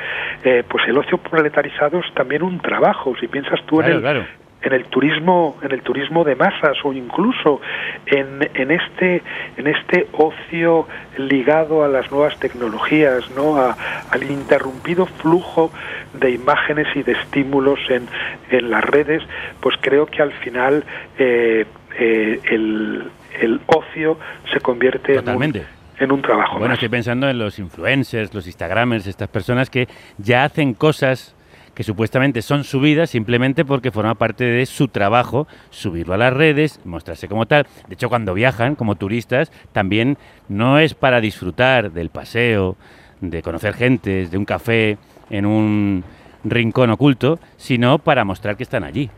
eh, 0.45 0.63
pues 0.67 0.87
el 0.87 0.97
ocio 0.97 1.17
proletarizado 1.17 1.99
es 1.99 2.13
también 2.13 2.43
un 2.43 2.59
trabajo. 2.61 3.13
Si 3.19 3.27
piensas 3.27 3.59
tú 3.65 3.81
en 3.81 3.87
el, 3.87 3.99
claro. 3.99 4.25
en 4.61 4.71
el 4.73 4.85
turismo 4.85 5.57
en 5.61 5.73
el 5.73 5.81
turismo 5.81 6.23
de 6.23 6.35
masas 6.35 6.77
o 6.85 6.93
incluso 6.93 7.59
en, 8.05 8.39
en 8.53 8.71
este 8.71 9.21
en 9.57 9.67
este 9.67 10.07
ocio 10.13 10.87
ligado 11.17 11.83
a 11.83 11.87
las 11.89 12.09
nuevas 12.11 12.37
tecnologías 12.39 13.29
no 13.35 13.57
a- 13.57 13.75
al 14.11 14.23
interrumpido 14.29 15.05
flujo 15.05 15.71
de 16.13 16.31
imágenes 16.31 16.87
y 16.95 17.03
de 17.03 17.13
estímulos 17.13 17.79
en, 17.89 18.07
en 18.51 18.69
las 18.69 18.83
redes 18.83 19.23
pues 19.61 19.75
creo 19.81 20.05
que 20.07 20.21
al 20.21 20.31
final 20.33 20.83
eh, 21.17 21.65
eh, 21.97 22.39
el, 22.51 23.03
el 23.39 23.61
ocio 23.67 24.17
se 24.51 24.59
convierte 24.59 25.13
en 25.13 25.19
un, 25.19 25.25
Totalmente. 25.25 25.65
en 25.99 26.11
un 26.11 26.21
trabajo 26.21 26.53
Bueno, 26.53 26.67
más. 26.69 26.73
estoy 26.75 26.89
pensando 26.89 27.29
en 27.29 27.37
los 27.37 27.59
influencers, 27.59 28.33
los 28.33 28.47
instagramers, 28.47 29.07
estas 29.07 29.27
personas 29.29 29.69
que 29.69 29.87
ya 30.17 30.43
hacen 30.43 30.73
cosas 30.73 31.35
que 31.75 31.83
supuestamente 31.83 32.41
son 32.41 32.65
subidas 32.65 33.09
simplemente 33.09 33.63
porque 33.63 33.91
forma 33.91 34.15
parte 34.15 34.43
de 34.43 34.65
su 34.65 34.89
trabajo, 34.89 35.47
subirlo 35.69 36.13
a 36.13 36.17
las 36.17 36.33
redes, 36.33 36.81
mostrarse 36.83 37.29
como 37.29 37.45
tal. 37.45 37.67
De 37.87 37.93
hecho, 37.93 38.09
cuando 38.09 38.33
viajan 38.33 38.75
como 38.75 38.95
turistas, 38.95 39.49
también 39.71 40.17
no 40.49 40.77
es 40.79 40.93
para 40.93 41.21
disfrutar 41.21 41.91
del 41.93 42.09
paseo, 42.09 42.75
de 43.21 43.41
conocer 43.41 43.75
gentes, 43.75 44.29
de 44.29 44.37
un 44.37 44.43
café 44.43 44.97
en 45.29 45.45
un 45.45 46.03
rincón 46.43 46.89
oculto, 46.89 47.39
sino 47.55 47.97
para 47.99 48.25
mostrar 48.25 48.57
que 48.57 48.63
están 48.63 48.83
allí. 48.83 49.09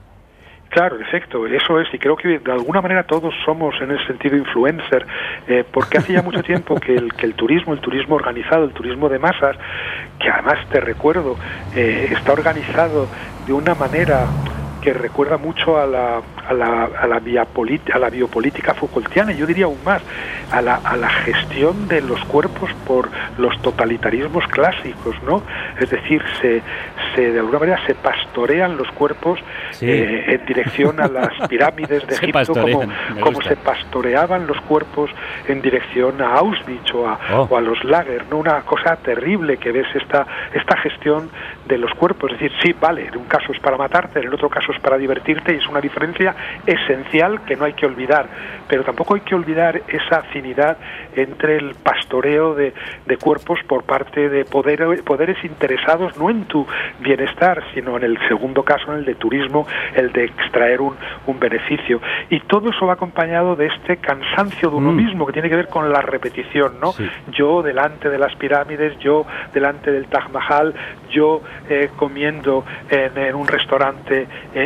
Claro, 0.72 0.98
efecto, 1.02 1.46
eso 1.48 1.82
es, 1.82 1.94
y 1.94 2.00
creo 2.00 2.16
que 2.16 2.40
de 2.40 2.52
alguna 2.52 2.80
manera 2.80 3.04
todos 3.04 3.34
somos 3.44 3.76
en 3.82 3.92
ese 3.92 4.08
sentido 4.08 4.38
influencer, 4.38 5.06
eh, 5.46 5.66
porque 5.70 5.98
hace 5.98 6.14
ya 6.14 6.22
mucho 6.22 6.42
tiempo 6.42 6.76
que 6.76 6.96
el, 6.96 7.12
que 7.12 7.26
el 7.26 7.34
turismo, 7.34 7.74
el 7.74 7.82
turismo 7.82 8.16
organizado, 8.16 8.64
el 8.64 8.72
turismo 8.72 9.10
de 9.10 9.20
masas, 9.20 9.58
que 10.18 10.30
además 10.30 10.66
te 10.70 10.80
recuerdo, 10.80 11.36
eh, 11.76 12.08
está 12.18 12.32
organizado 12.32 13.10
de 13.46 13.52
una 13.52 13.76
manera 13.76 14.30
que 14.82 14.94
recuerda 14.94 15.38
mucho 15.38 15.80
a 15.80 15.86
la, 15.86 16.22
a 16.48 16.54
la, 16.54 16.86
a 16.86 17.08
la, 17.08 17.15
a 17.17 18.00
la 18.00 18.10
biopolítica 18.10 18.74
Foucaultiana, 18.74 19.32
y 19.32 19.38
yo 19.38 19.46
diría 19.46 19.65
aún 19.65 19.78
más, 19.86 20.02
a 20.52 20.62
la, 20.62 20.76
a 20.84 20.98
la 20.98 21.08
gestión 21.10 21.88
de 21.88 22.02
los 22.02 22.20
cuerpos 22.26 22.70
por 22.88 23.10
los 23.38 23.62
totalitarismos 23.62 24.46
clásicos, 24.48 25.15
¿no? 25.24 25.44
Es 25.80 25.89
decir, 25.89 26.22
se, 26.41 26.62
se 27.15 27.32
de 27.32 27.39
alguna 27.39 27.60
manera 27.60 27.80
se 27.86 27.96
pastorean 27.96 28.76
los 28.78 28.88
cuerpos 28.91 29.39
Sí. 29.72 29.86
eh, 29.89 30.26
en 30.36 30.46
dirección 30.46 31.00
a 31.00 31.08
las 31.08 31.30
pirámides 31.50 32.06
de 32.08 32.15
Egipto, 32.15 32.54
como, 32.54 32.84
como 33.22 33.41
se 33.41 33.56
pastoreaban 33.56 34.48
los 34.48 34.60
cuerpos 34.62 35.10
en 35.48 35.62
dirección 35.62 36.22
a 36.22 36.36
Auschwitz 36.36 36.94
o 36.94 37.08
a, 37.08 37.20
Oh. 37.34 37.48
o 37.50 37.58
a 37.58 37.62
los 37.62 37.82
lager, 37.84 38.26
¿no? 38.30 38.38
Una 38.38 38.62
cosa 38.62 38.96
terrible 38.98 39.58
que 39.58 39.72
ves 39.72 39.86
esta, 39.96 40.26
esta 40.54 40.76
gestión 40.78 41.30
de 41.67 41.78
los 41.78 41.91
cuerpos. 41.94 42.32
Es 42.34 42.39
decir, 42.39 42.58
sí, 42.63 42.76
vale, 42.80 43.06
en 43.08 43.17
un 43.17 43.26
caso 43.26 43.52
es 43.54 43.60
para 43.60 43.78
matarte, 43.78 44.20
en 44.20 44.26
el 44.28 44.34
otro 44.34 44.50
caso 44.50 44.71
es 44.72 44.80
para 44.80 44.98
divertirte 44.98 45.54
y 45.54 45.58
es 45.58 45.68
una 45.68 45.82
diferencia 45.82 46.36
esencial 46.66 47.44
que 47.46 47.56
no 47.56 47.66
hay 47.66 47.74
que 47.74 47.86
olvidar. 47.86 48.28
Pero 48.68 48.84
tampoco 48.84 49.16
hay 49.16 49.22
que 49.22 49.36
olvidar 49.36 49.82
esa 49.88 50.18
afinidad 50.20 50.78
entre 51.16 51.58
el 51.58 51.76
pastoreo 51.76 52.56
de, 52.56 52.74
de 53.06 53.18
cuerpos 53.18 53.60
por 53.68 53.84
parte 53.84 54.30
de 54.30 54.46
poder- 54.46 55.04
poderes 55.04 55.44
interesados 55.44 56.18
no 56.18 56.30
en 56.30 56.46
tu 56.46 56.66
bienestar, 57.00 57.64
sino 57.74 57.98
en 57.98 58.04
el 58.04 58.18
segundo 58.28 58.64
caso, 58.64 58.92
en 58.94 59.00
el 59.00 59.06
de 59.06 59.16
turismo, 59.16 59.68
el 59.96 60.12
de 60.12 60.26
extraer 60.26 60.82
un, 60.82 60.96
un 61.28 61.40
beneficio. 61.40 62.02
Y 62.30 62.40
todo 62.42 62.70
eso 62.70 62.86
va 62.86 62.94
acompañado 62.94 63.56
de 63.56 63.68
este 63.68 63.98
cansancio 63.98 64.70
de 64.70 64.76
uno 64.76 64.92
Mm. 64.92 64.96
mismo, 64.96 65.26
que 65.26 65.34
tiene 65.34 65.50
que 65.50 65.56
ver 65.56 65.68
con 65.68 65.92
la 65.92 66.02
repetición, 66.02 66.80
¿no? 66.82 66.92
Sí. 66.94 67.10
Yo 67.32 67.62
delante 67.62 68.10
de 68.10 68.18
las 68.18 68.36
pirámides, 68.36 68.98
yo 69.00 69.26
delante 69.54 69.92
del 69.92 70.06
Taj 70.08 70.30
Mahal, 70.32 70.74
yo 71.10 71.42
eh, 71.70 71.90
comiendo 71.96 72.64
en, 72.90 73.18
en 73.18 73.36
un 73.36 73.48
restaurante 73.48 74.28
eh, 74.54 74.61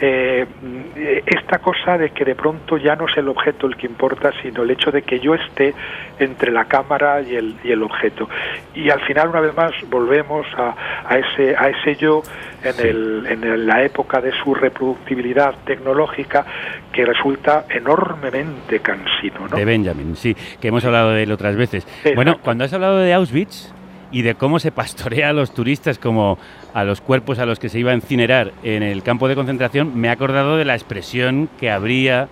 eh, 0.00 0.46
mm, 0.62 0.76
eh, 0.96 1.22
esta 1.26 1.58
cosa 1.58 1.98
de 1.98 2.10
que 2.10 2.24
de 2.24 2.34
pronto 2.34 2.76
ya 2.76 2.94
no 2.96 3.06
es 3.06 3.16
el 3.16 3.28
objeto 3.28 3.66
el 3.66 3.76
que 3.76 3.86
importa, 3.86 4.30
sino 4.42 4.62
el 4.62 4.70
hecho 4.70 4.90
de 4.90 5.02
que 5.02 5.18
yo 5.20 5.34
esté 5.34 5.74
entre 6.18 6.50
la 6.52 6.64
cámara 6.66 7.20
y 7.22 7.34
el, 7.34 7.56
y 7.64 7.72
el 7.72 7.82
objeto. 7.82 8.28
Y 8.74 8.90
al 8.90 9.00
final, 9.02 9.28
una 9.28 9.40
vez 9.40 9.54
más, 9.56 9.72
volvemos 9.90 10.46
a, 10.56 10.74
a 11.08 11.18
ese, 11.18 11.54
a 11.56 11.68
ese 11.68 11.96
yo 11.96 12.22
en, 12.62 12.72
Sí. 12.72 12.88
el, 12.88 13.26
en 13.28 13.44
el- 13.44 13.66
la 13.66 13.82
época 13.82 14.20
de 14.20 14.32
su 14.42 14.54
reproductibilidad 14.54 15.54
tecnológica 15.64 16.44
que 16.92 17.04
resulta 17.04 17.64
enormemente 17.70 18.80
cansino. 18.80 19.48
¿no? 19.50 19.56
De 19.56 19.64
Benjamin, 19.64 20.16
sí, 20.16 20.36
que 20.60 20.68
hemos 20.68 20.84
hablado 20.84 21.10
de 21.10 21.22
él 21.24 21.32
otras 21.32 21.56
veces. 21.56 21.84
Exacto. 21.86 22.14
Bueno, 22.14 22.38
cuando 22.42 22.64
has 22.64 22.72
hablado 22.72 22.98
de 22.98 23.12
Auschwitz 23.14 23.72
y 24.12 24.22
de 24.22 24.34
cómo 24.34 24.58
se 24.58 24.70
pastorea 24.72 25.30
a 25.30 25.32
los 25.32 25.52
turistas 25.52 25.98
como 25.98 26.38
a 26.76 26.84
los 26.84 27.00
cuerpos 27.00 27.38
a 27.38 27.46
los 27.46 27.58
que 27.58 27.70
se 27.70 27.78
iba 27.78 27.92
a 27.92 27.94
incinerar 27.94 28.52
en 28.62 28.82
el 28.82 29.02
campo 29.02 29.28
de 29.28 29.34
concentración, 29.34 29.98
me 29.98 30.08
he 30.08 30.10
acordado 30.10 30.58
de 30.58 30.66
la 30.66 30.74
expresión 30.74 31.48
que 31.58 31.70
abría 31.70 32.28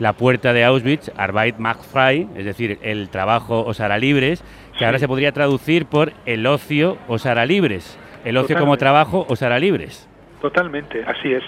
la 0.00 0.12
puerta 0.12 0.52
de 0.52 0.64
Auschwitz, 0.64 1.12
Arbeit 1.16 1.58
macht 1.58 1.84
frei, 1.84 2.26
es 2.34 2.44
decir, 2.44 2.80
el 2.82 3.08
trabajo 3.10 3.64
os 3.64 3.78
hará 3.78 3.96
libres, 3.96 4.42
que 4.76 4.84
ahora 4.84 4.98
se 4.98 5.06
podría 5.06 5.30
traducir 5.30 5.86
por 5.86 6.12
el 6.26 6.48
ocio 6.48 6.98
os 7.06 7.26
hará 7.26 7.46
libres. 7.46 7.96
El 8.24 8.38
ocio 8.38 8.58
como 8.58 8.76
trabajo 8.76 9.24
os 9.28 9.42
hará 9.42 9.60
libres. 9.60 10.05
Totalmente, 10.40 11.02
así 11.06 11.32
es. 11.32 11.42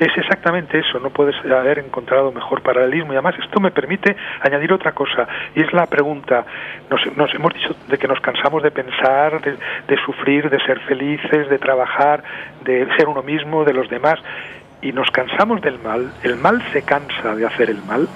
Es 0.00 0.16
exactamente 0.16 0.78
eso, 0.78 0.98
no 0.98 1.10
puedes 1.10 1.36
haber 1.44 1.78
encontrado 1.78 2.32
mejor 2.32 2.60
paralelismo. 2.62 3.12
Y 3.12 3.16
además 3.16 3.36
esto 3.38 3.60
me 3.60 3.70
permite 3.70 4.16
añadir 4.40 4.72
otra 4.72 4.92
cosa, 4.92 5.28
y 5.54 5.62
es 5.62 5.72
la 5.72 5.86
pregunta. 5.86 6.44
Nos, 6.90 7.16
nos 7.16 7.32
hemos 7.34 7.54
dicho 7.54 7.76
de 7.88 7.98
que 7.98 8.08
nos 8.08 8.20
cansamos 8.20 8.62
de 8.62 8.72
pensar, 8.72 9.40
de, 9.40 9.56
de 9.86 9.96
sufrir, 10.04 10.50
de 10.50 10.58
ser 10.60 10.80
felices, 10.80 11.48
de 11.48 11.58
trabajar, 11.58 12.24
de 12.64 12.86
ser 12.96 13.08
uno 13.08 13.22
mismo, 13.22 13.64
de 13.64 13.74
los 13.74 13.88
demás, 13.88 14.18
y 14.80 14.92
nos 14.92 15.08
cansamos 15.10 15.62
del 15.62 15.78
mal. 15.78 16.12
El 16.24 16.36
mal 16.36 16.60
se 16.72 16.82
cansa 16.82 17.36
de 17.36 17.46
hacer 17.46 17.70
el 17.70 17.82
mal. 17.84 18.08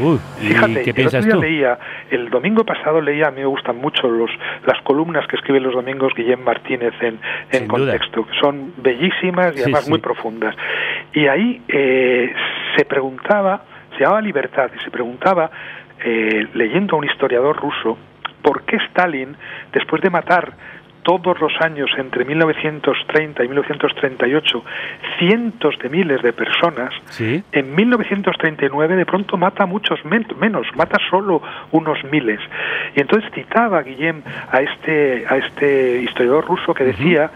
Uy, 0.00 0.18
¿y 0.42 0.46
Fíjate, 0.48 0.82
qué 0.82 0.90
el 0.90 0.96
piensas 0.96 1.26
tú? 1.28 1.40
leía, 1.40 1.78
el 2.10 2.30
domingo 2.30 2.64
pasado 2.64 3.00
leía, 3.00 3.28
a 3.28 3.30
mí 3.30 3.40
me 3.40 3.46
gustan 3.46 3.76
mucho 3.76 4.08
los, 4.08 4.30
las 4.66 4.80
columnas 4.82 5.26
que 5.26 5.36
escribe 5.36 5.60
los 5.60 5.74
domingos 5.74 6.12
Guillem 6.14 6.42
Martínez 6.42 6.94
en, 7.00 7.18
en 7.50 7.58
Sin 7.60 7.68
duda. 7.68 7.92
contexto, 7.92 8.26
que 8.26 8.38
son 8.40 8.72
bellísimas 8.78 9.52
y 9.54 9.58
Sí, 9.58 9.62
además 9.64 9.84
sí. 9.84 9.90
muy 9.90 9.98
profundas. 10.00 10.54
Y 11.12 11.26
ahí 11.26 11.60
eh, 11.68 12.32
se 12.76 12.84
preguntaba, 12.84 13.62
se 13.96 14.00
llamaba 14.04 14.20
Libertad, 14.20 14.70
y 14.78 14.82
se 14.82 14.90
preguntaba, 14.90 15.50
eh, 16.04 16.46
leyendo 16.54 16.96
a 16.96 16.98
un 16.98 17.04
historiador 17.04 17.56
ruso, 17.56 17.98
por 18.42 18.62
qué 18.62 18.76
Stalin, 18.88 19.36
después 19.72 20.00
de 20.02 20.08
matar 20.10 20.52
todos 21.18 21.40
los 21.40 21.52
años 21.60 21.90
entre 21.98 22.24
1930 22.24 23.42
y 23.44 23.48
1938 23.48 24.64
cientos 25.18 25.76
de 25.82 25.88
miles 25.88 26.22
de 26.22 26.32
personas, 26.32 26.94
Sí. 27.06 27.42
en 27.52 27.74
1939 27.74 28.94
de 28.96 29.06
pronto 29.06 29.36
mata 29.36 29.66
muchos 29.66 30.04
men- 30.04 30.26
menos, 30.38 30.66
mata 30.76 30.98
solo 31.10 31.42
unos 31.72 31.98
miles. 32.12 32.38
Y 32.94 33.00
entonces 33.00 33.28
citaba 33.34 33.82
Guillem 33.82 34.22
a 34.52 34.60
este, 34.60 35.24
a 35.28 35.36
este 35.38 36.02
historiador 36.02 36.46
ruso 36.46 36.74
que 36.74 36.84
decía 36.84 37.30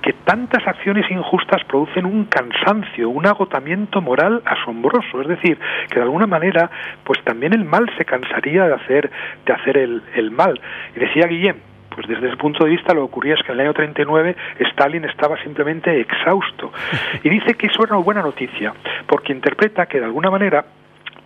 que 0.00 0.12
tantas 0.12 0.64
acciones 0.66 1.10
injustas 1.10 1.64
producen 1.64 2.06
un 2.06 2.26
cansancio, 2.26 3.08
un 3.10 3.26
agotamiento 3.26 4.00
moral 4.00 4.42
asombroso, 4.44 5.20
es 5.22 5.26
decir, 5.28 5.58
que 5.90 5.96
de 5.96 6.02
alguna 6.02 6.28
manera 6.28 6.70
pues 7.02 7.20
también 7.24 7.52
el 7.52 7.64
mal 7.64 7.90
se 7.98 8.04
cansaría 8.04 8.68
de 8.68 8.74
hacer 8.74 9.10
de 9.44 9.52
hacer 9.52 9.76
el, 9.76 10.02
el 10.14 10.30
mal. 10.30 10.60
Y 10.94 11.00
decía 11.00 11.26
Guillem, 11.26 11.56
pues 11.98 12.06
desde 12.06 12.28
ese 12.28 12.36
punto 12.36 12.62
de 12.62 12.70
vista 12.70 12.94
lo 12.94 13.00
que 13.00 13.06
ocurría 13.06 13.34
es 13.34 13.42
que 13.42 13.50
en 13.50 13.58
el 13.58 13.66
año 13.66 13.74
39 13.74 14.36
Stalin 14.70 15.04
estaba 15.04 15.36
simplemente 15.42 16.00
exhausto. 16.00 16.70
Y 17.24 17.28
dice 17.28 17.54
que 17.54 17.66
eso 17.66 17.82
era 17.82 17.96
una 17.96 18.04
buena 18.04 18.22
noticia, 18.22 18.72
porque 19.08 19.32
interpreta 19.32 19.86
que 19.86 19.98
de 19.98 20.04
alguna 20.04 20.30
manera 20.30 20.64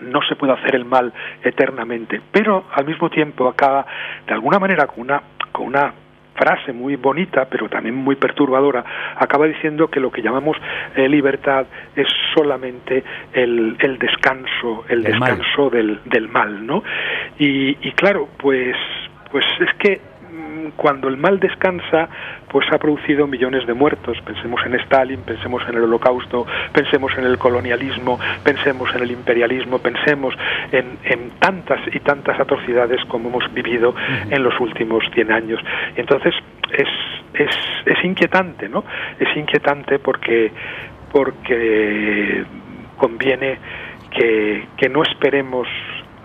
no 0.00 0.22
se 0.22 0.34
puede 0.34 0.54
hacer 0.54 0.74
el 0.74 0.86
mal 0.86 1.12
eternamente, 1.44 2.22
pero 2.32 2.64
al 2.72 2.86
mismo 2.86 3.10
tiempo 3.10 3.48
acaba 3.48 3.84
de 4.26 4.32
alguna 4.32 4.58
manera 4.58 4.86
con 4.86 5.02
una 5.02 5.22
con 5.52 5.66
una 5.66 5.92
frase 6.34 6.72
muy 6.72 6.96
bonita, 6.96 7.44
pero 7.50 7.68
también 7.68 7.94
muy 7.94 8.16
perturbadora, 8.16 8.82
acaba 9.16 9.46
diciendo 9.46 9.88
que 9.88 10.00
lo 10.00 10.10
que 10.10 10.22
llamamos 10.22 10.56
eh, 10.96 11.06
libertad 11.06 11.66
es 11.94 12.08
solamente 12.34 13.04
el, 13.34 13.76
el 13.78 13.98
descanso, 13.98 14.86
el 14.88 15.02
mal. 15.02 15.36
descanso 15.36 15.68
del, 15.68 16.00
del 16.06 16.28
mal, 16.28 16.66
¿no? 16.66 16.82
Y, 17.38 17.76
y 17.86 17.92
claro, 17.92 18.26
pues, 18.38 18.74
pues 19.30 19.44
es 19.60 19.74
que 19.74 20.11
cuando 20.76 21.08
el 21.08 21.16
mal 21.16 21.38
descansa, 21.38 22.08
pues 22.48 22.66
ha 22.72 22.78
producido 22.78 23.26
millones 23.26 23.66
de 23.66 23.74
muertos. 23.74 24.18
Pensemos 24.24 24.60
en 24.64 24.74
Stalin, 24.80 25.20
pensemos 25.22 25.62
en 25.68 25.76
el 25.76 25.84
Holocausto, 25.84 26.46
pensemos 26.72 27.12
en 27.18 27.24
el 27.24 27.38
colonialismo, 27.38 28.18
pensemos 28.44 28.94
en 28.94 29.02
el 29.02 29.10
imperialismo, 29.10 29.78
pensemos 29.78 30.34
en, 30.70 30.98
en 31.04 31.30
tantas 31.38 31.80
y 31.94 32.00
tantas 32.00 32.38
atrocidades 32.40 33.00
como 33.08 33.28
hemos 33.28 33.52
vivido 33.52 33.94
en 34.30 34.42
los 34.42 34.58
últimos 34.60 35.04
100 35.14 35.32
años. 35.32 35.60
Y 35.96 36.00
entonces 36.00 36.34
es, 36.72 36.88
es, 37.34 37.50
es 37.86 38.04
inquietante, 38.04 38.68
¿no? 38.68 38.84
Es 39.18 39.36
inquietante 39.36 39.98
porque, 39.98 40.50
porque 41.12 42.44
conviene 42.96 43.58
que, 44.10 44.66
que 44.76 44.88
no 44.88 45.02
esperemos 45.02 45.68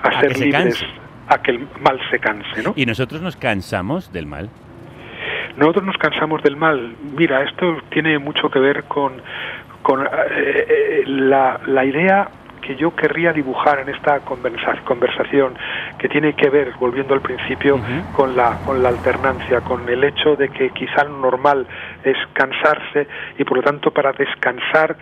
a, 0.03 0.09
A 0.09 0.21
ser 0.21 0.37
libres 0.37 0.79
canse. 0.79 1.06
A 1.27 1.41
que 1.41 1.51
el 1.51 1.67
mal 1.81 1.99
se 2.09 2.19
canse, 2.19 2.63
¿no? 2.63 2.73
¿Y 2.75 2.85
nosotros 2.85 3.21
nos 3.21 3.35
cansamos 3.35 4.11
del 4.11 4.25
mal? 4.25 4.49
Nosotros 5.57 5.85
nos 5.85 5.97
cansamos 5.97 6.41
del 6.43 6.55
mal. 6.55 6.95
Mira, 7.17 7.43
esto 7.43 7.77
tiene 7.89 8.19
mucho 8.19 8.49
que 8.49 8.59
ver 8.59 8.83
con, 8.83 9.13
con 9.81 10.05
eh, 10.05 10.09
eh, 10.31 11.03
la, 11.07 11.59
la 11.65 11.83
idea 11.83 12.29
que 12.61 12.75
yo 12.75 12.93
querría 12.95 13.31
dibujar 13.31 13.79
en 13.79 13.89
esta 13.89 14.19
conversa- 14.25 14.83
conversación 14.83 15.53
que 15.97 16.09
tiene 16.09 16.33
que 16.33 16.49
ver, 16.49 16.73
volviendo 16.79 17.13
al 17.13 17.21
principio, 17.21 17.79
con, 18.11 18.35
la, 18.35 18.57
con 18.65 18.83
la 18.83 18.89
alternancia, 18.89 19.61
con 19.61 19.87
el 19.87 20.03
hecho 20.03 20.35
de 20.35 20.49
que 20.49 20.69
quizá 20.71 21.05
lo 21.05 21.17
normal 21.17 21.65
es 22.03 22.17
cansarse 22.33 23.07
y 23.39 23.43
por 23.45 23.57
lo 23.57 23.63
tanto 23.63 23.91
para 23.91 24.11
descansar 24.11 24.97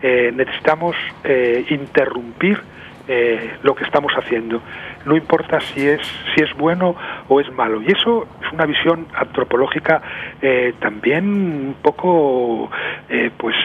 eh, 0.00 0.30
necesitamos 0.34 0.94
eh, 1.24 1.66
interrumpir 1.70 2.62
eh, 3.08 3.56
lo 3.62 3.74
que 3.74 3.84
estamos 3.84 4.12
haciendo. 4.12 4.60
No 5.04 5.16
importa 5.16 5.60
si 5.60 5.86
es, 5.86 6.00
si 6.34 6.42
es 6.42 6.52
bueno 6.56 6.94
o 7.28 7.40
es 7.40 7.50
malo. 7.52 7.80
Y 7.82 7.90
eso 7.90 8.28
es 8.44 8.52
una 8.52 8.66
visión 8.66 9.06
antropológica 9.14 10.02
eh, 10.42 10.74
también 10.78 11.24
un 11.26 11.76
poco, 11.82 12.70
eh, 13.08 13.30
pues, 13.36 13.56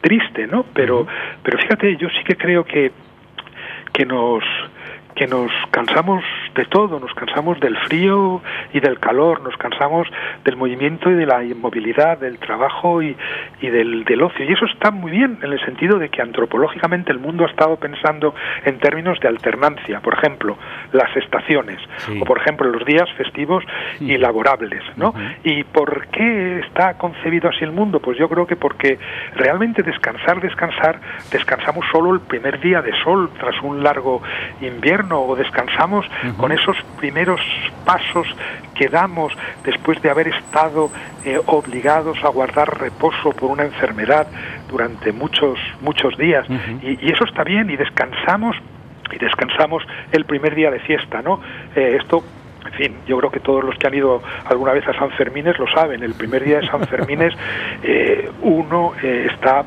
triste, 0.00 0.46
¿no? 0.46 0.64
Pero, 0.72 1.06
pero 1.42 1.58
fíjate, 1.58 1.96
yo 1.96 2.08
sí 2.10 2.22
que 2.24 2.36
creo 2.36 2.64
que, 2.64 2.92
que 3.92 4.06
nos 4.06 4.44
que 5.16 5.26
nos 5.26 5.50
cansamos 5.70 6.22
de 6.56 6.64
todo, 6.64 6.98
nos 6.98 7.12
cansamos 7.14 7.60
del 7.60 7.76
frío 7.78 8.40
y 8.72 8.80
del 8.80 8.98
calor, 8.98 9.42
nos 9.42 9.56
cansamos 9.56 10.08
del 10.44 10.56
movimiento 10.56 11.10
y 11.10 11.14
de 11.14 11.26
la 11.26 11.44
inmovilidad, 11.44 12.18
del 12.18 12.38
trabajo 12.38 13.02
y, 13.02 13.16
y 13.60 13.68
del, 13.68 14.04
del 14.04 14.22
ocio. 14.22 14.44
Y 14.44 14.52
eso 14.52 14.64
está 14.66 14.90
muy 14.90 15.10
bien 15.10 15.38
en 15.42 15.52
el 15.52 15.60
sentido 15.64 15.98
de 15.98 16.08
que 16.08 16.22
antropológicamente 16.22 17.12
el 17.12 17.18
mundo 17.18 17.44
ha 17.44 17.48
estado 17.48 17.76
pensando 17.76 18.34
en 18.64 18.78
términos 18.78 19.18
de 19.20 19.28
alternancia, 19.28 20.00
por 20.00 20.14
ejemplo, 20.14 20.56
las 20.92 21.14
estaciones, 21.16 21.78
Sí. 21.98 22.18
o 22.20 22.24
por 22.24 22.38
ejemplo 22.38 22.68
los 22.68 22.84
días 22.84 23.08
festivos 23.16 23.64
y 24.00 24.16
laborables, 24.18 24.82
¿no? 24.96 25.14
¿Y 25.44 25.64
por 25.64 26.06
qué 26.08 26.60
está 26.60 26.96
concebido 26.98 27.48
así 27.48 27.64
el 27.64 27.72
mundo? 27.72 28.00
Pues 28.00 28.18
yo 28.18 28.28
creo 28.28 28.46
que 28.46 28.56
porque 28.56 28.98
realmente 29.34 29.82
descansar, 29.82 30.40
descansar, 30.40 31.00
descansamos 31.30 31.84
solo 31.92 32.14
el 32.14 32.20
primer 32.20 32.60
día 32.60 32.82
de 32.82 32.92
sol 33.02 33.30
tras 33.38 33.60
un 33.62 33.82
largo 33.82 34.22
invierno 34.60 35.20
o 35.20 35.36
descansamos 35.36 36.06
con 36.36 36.45
esos 36.52 36.76
primeros 36.98 37.40
pasos 37.84 38.26
que 38.74 38.88
damos 38.88 39.32
después 39.64 40.00
de 40.02 40.10
haber 40.10 40.28
estado 40.28 40.90
eh, 41.24 41.38
obligados 41.46 42.22
a 42.24 42.28
guardar 42.28 42.78
reposo 42.78 43.30
por 43.30 43.50
una 43.50 43.64
enfermedad 43.64 44.26
durante 44.68 45.12
muchos 45.12 45.58
muchos 45.80 46.16
días 46.18 46.46
y, 46.82 47.06
y 47.06 47.10
eso 47.10 47.24
está 47.24 47.44
bien 47.44 47.70
y 47.70 47.76
descansamos 47.76 48.56
y 49.12 49.18
descansamos 49.18 49.82
el 50.12 50.24
primer 50.24 50.54
día 50.54 50.70
de 50.70 50.80
fiesta, 50.80 51.22
¿no? 51.22 51.40
Eh, 51.74 51.98
esto 52.00 52.22
en 52.66 52.72
fin, 52.72 52.96
yo 53.06 53.16
creo 53.18 53.30
que 53.30 53.40
todos 53.40 53.64
los 53.64 53.76
que 53.76 53.86
han 53.86 53.94
ido 53.94 54.20
alguna 54.44 54.72
vez 54.72 54.86
a 54.88 54.92
San 54.92 55.10
Fermines 55.12 55.56
lo 55.58 55.68
saben. 55.68 56.02
El 56.02 56.14
primer 56.14 56.44
día 56.44 56.58
de 56.58 56.66
San 56.66 56.84
Fermines 56.86 57.32
eh, 57.82 58.28
uno 58.42 58.92
eh, 59.02 59.28
está 59.32 59.64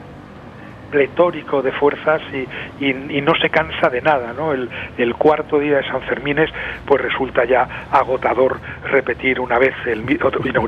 pletórico 0.89 1.61
de 1.61 1.71
fuerzas 1.73 2.21
y, 2.33 2.47
y- 2.85 3.21
no 3.21 3.33
se 3.35 3.49
cansa 3.49 3.89
de 3.89 4.01
nada, 4.01 4.33
¿no? 4.33 4.53
El, 4.53 4.69
cuarto 5.17 5.59
día 5.59 5.77
de 5.77 5.83
San 5.83 6.01
Fermines 6.03 6.49
pues 6.85 7.01
resulta 7.01 7.43
ya 7.45 7.67
agotador 7.89 8.61
repetir 8.83 9.39
una 9.39 9.59
vez 9.59 9.73
el, 9.85 10.05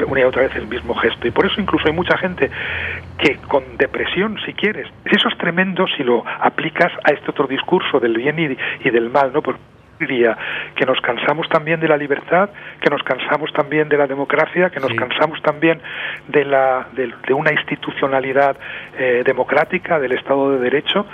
una 0.08 0.20
y 0.20 0.24
otra 0.24 0.44
vez 0.44 0.56
el 0.56 0.68
mismo 0.68 0.94
gesto 0.96 1.28
y 1.28 1.32
por 1.32 1.46
eso 1.46 1.60
incluso 1.62 1.86
hay 1.88 1.94
mucha 1.94 2.18
gente 2.18 2.52
que 3.18 3.38
con 3.48 3.78
depresión 3.78 4.38
si 4.46 4.54
quieres 4.54 4.88
eso 5.06 5.30
es 5.30 5.38
tremendo 5.38 5.86
si 5.96 6.04
lo 6.04 6.24
aplicas 6.42 6.92
a 7.04 7.12
este 7.14 7.32
otro 7.32 7.48
discurso 7.48 8.00
del 8.00 8.18
bien 8.18 8.38
y, 8.40 8.58
y 8.88 8.92
del 8.92 9.10
mal, 9.10 9.32
¿no? 9.34 9.42
Porque 9.42 9.62
que 10.08 10.86
nos 10.86 11.00
cansamos 11.02 11.48
también 11.50 11.80
de 11.80 11.88
la 11.88 11.98
libertad, 11.98 12.50
que 12.82 12.90
nos 12.90 13.04
cansamos 13.04 13.52
también 13.54 13.88
de 13.90 13.98
la 13.98 14.08
democracia, 14.08 14.70
que 14.70 14.80
nos 14.80 14.90
Sí. 14.92 14.96
cansamos 14.98 15.42
también 15.42 15.80
de, 16.28 16.44
la, 16.46 16.88
de, 16.94 17.12
de 17.28 17.34
una 17.34 17.52
institucionalidad 17.52 18.56
eh, 18.98 19.24
democrática, 19.26 20.00
del 20.00 20.14
Estado 20.14 20.52
de 20.52 20.60
Derecho. 20.60 21.06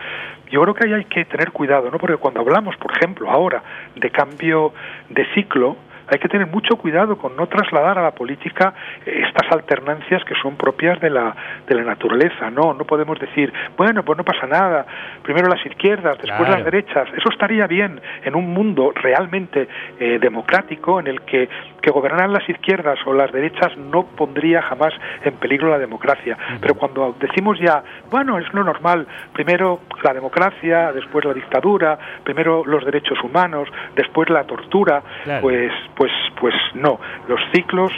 Yo 0.50 0.62
creo 0.62 0.74
que 0.74 0.88
ahí 0.88 0.94
hay 0.94 1.06
que 1.06 1.26
tener 1.26 1.52
cuidado, 1.52 1.92
¿no? 1.92 1.98
Porque 1.98 2.16
cuando 2.18 2.40
hablamos, 2.40 2.76
por 2.78 2.92
ejemplo, 2.96 3.30
ahora 3.30 3.62
de 3.96 4.10
cambio 4.10 4.74
de 5.10 5.26
ciclo, 5.34 5.76
hay 6.10 6.20
que 6.20 6.28
tener 6.30 6.48
mucho 6.48 6.76
cuidado 6.78 7.18
con 7.18 7.36
no 7.36 7.48
trasladar 7.48 7.98
a 8.00 8.04
la 8.04 8.12
política 8.12 8.74
eh, 9.06 9.24
estas 9.28 9.52
alternancias 9.52 10.24
que 10.24 10.36
son 10.42 10.56
propias 10.56 11.00
de 11.00 11.10
la, 11.10 11.36
de 11.68 11.76
la 11.76 11.84
naturaleza. 11.84 12.50
No, 12.50 12.74
no 12.74 12.86
podemos 12.86 13.20
decir, 13.20 13.52
bueno, 13.78 14.04
pues 14.04 14.18
no 14.18 14.24
pasa 14.24 14.48
nada, 14.48 14.86
primero 15.24 15.48
las 15.48 15.66
izquierdas, 15.66 16.18
después 16.18 16.38
Claro. 16.48 16.56
las 16.56 16.66
derechas. 16.66 17.08
Eso 17.18 17.30
estaría 17.30 17.68
bien 17.68 18.00
en 18.24 18.36
un 18.36 18.54
mundo 18.54 18.92
realmente 18.96 19.68
eh, 20.00 20.20
democrático 20.20 21.00
en 21.00 21.08
el 21.08 21.22
que, 21.22 21.50
que 21.82 21.92
gobernaran 21.92 22.32
las 22.34 22.48
izquierdas 22.48 23.00
o 23.06 23.14
las 23.14 23.32
derechas 23.32 23.76
no 23.78 24.04
pondría 24.06 24.62
jamás 24.62 24.94
en 25.24 25.34
peligro 25.36 25.70
la 25.70 25.80
democracia. 25.80 26.38
Pero 26.62 26.76
cuando 26.76 27.16
decimos 27.20 27.60
ya, 27.60 27.84
bueno, 28.10 28.38
es 28.40 28.52
lo 28.54 28.64
normal, 28.64 29.08
primero 29.34 29.82
la 30.04 30.14
democracia, 30.14 30.92
después 30.94 31.26
la 31.26 31.34
dictadura, 31.34 31.98
primero 32.24 32.64
los 32.66 32.86
derechos 32.86 33.22
humanos, 33.24 33.68
después 33.96 34.30
la 34.30 34.44
tortura, 34.44 35.02
Claro. 35.24 35.42
pues 35.42 35.72
pues 35.98 36.12
pues 36.40 36.54
no 36.76 37.00
los 37.28 37.40
ciclos 37.54 37.92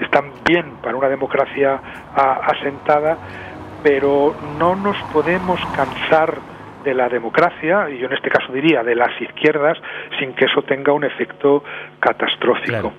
están 0.00 0.24
bien 0.44 0.66
para 0.82 0.96
una 0.96 1.08
democracia 1.08 1.80
a- 2.14 2.40
asentada 2.52 3.16
pero 3.82 4.34
no 4.58 4.74
nos 4.76 4.96
podemos 5.12 5.60
cansar 5.72 6.38
de 6.84 6.94
la 6.94 7.08
democracia 7.08 7.88
y 7.90 7.98
yo 7.98 8.06
en 8.06 8.12
este 8.14 8.28
caso 8.30 8.52
diría 8.52 8.82
de 8.82 8.94
las 8.94 9.18
izquierdas 9.20 9.78
sin 10.18 10.34
que 10.34 10.46
eso 10.46 10.62
tenga 10.62 10.92
un 10.92 11.04
efecto 11.04 11.62
catastrófico 12.00 12.66
Claro. 12.68 12.92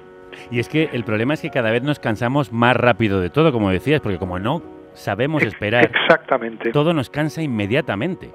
Y 0.51 0.59
es 0.59 0.67
que 0.67 0.89
el 0.91 1.03
problema 1.05 1.33
es 1.33 1.41
que 1.41 1.49
cada 1.49 1.71
vez 1.71 1.81
nos 1.81 1.97
cansamos 1.99 2.51
más 2.51 2.75
rápido 2.75 3.21
de 3.21 3.29
todo, 3.29 3.53
como 3.53 3.69
decías, 3.69 4.01
porque 4.01 4.17
como 4.17 4.37
no 4.37 4.61
sabemos 4.93 5.41
esperar, 5.43 5.85
exactamente 5.85 6.71
todo 6.71 6.93
nos 6.93 7.09
cansa 7.09 7.41
inmediatamente. 7.41 8.31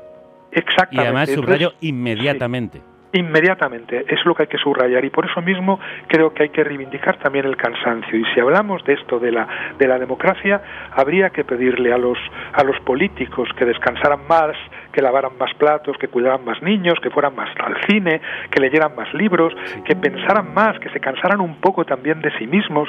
Y 0.53 0.59
exactamente 0.59 1.03
además 1.03 1.29
Entonces, 1.29 1.35
subrayo 1.35 1.73
inmediatamente. 1.81 2.81
Inmediatamente, 3.13 4.05
es 4.09 4.25
lo 4.25 4.35
que 4.35 4.45
hay 4.45 4.49
que 4.49 4.59
subrayar 4.59 5.05
y 5.05 5.11
por 5.11 5.27
eso 5.27 5.43
mismo 5.43 5.81
creo 6.07 6.33
que 6.33 6.45
hay 6.45 6.49
que 6.51 6.63
reivindicar 6.63 7.19
también 7.19 7.45
el 7.45 7.57
cansancio. 7.57 8.17
Y 8.17 8.25
si 8.33 8.39
hablamos 8.39 8.85
de 8.85 8.93
esto 8.95 9.19
de 9.19 9.33
la 9.33 9.49
de 9.79 9.89
la 9.89 9.99
democracia, 9.99 10.63
habría 10.93 11.31
que 11.31 11.45
pedirle 11.45 11.93
a 11.93 11.99
los 11.99 12.19
a 12.53 12.63
los 12.63 12.79
políticos 12.81 13.49
que 13.57 13.65
descansaran 13.65 14.21
más, 14.29 14.57
que 14.93 15.03
lavaran 15.03 15.33
más 15.39 15.53
platos, 15.55 15.97
que 15.99 16.09
cuidaran 16.09 16.45
más 16.45 16.63
niños, 16.63 16.95
que 17.03 17.11
fueran 17.11 17.35
más 17.35 17.49
al 17.59 17.77
cine, 17.87 18.21
que 18.51 18.61
leyeran 18.61 18.95
más 18.97 19.13
libros, 19.15 19.55
que 19.85 19.97
pensaran 19.97 20.53
más, 20.53 20.79
que 20.81 20.91
se 20.91 21.01
cansaran 21.01 21.41
un 21.41 21.57
poco 21.61 21.85
también 21.85 22.21
de 22.21 22.31
sí 22.39 22.47
mismos. 22.47 22.89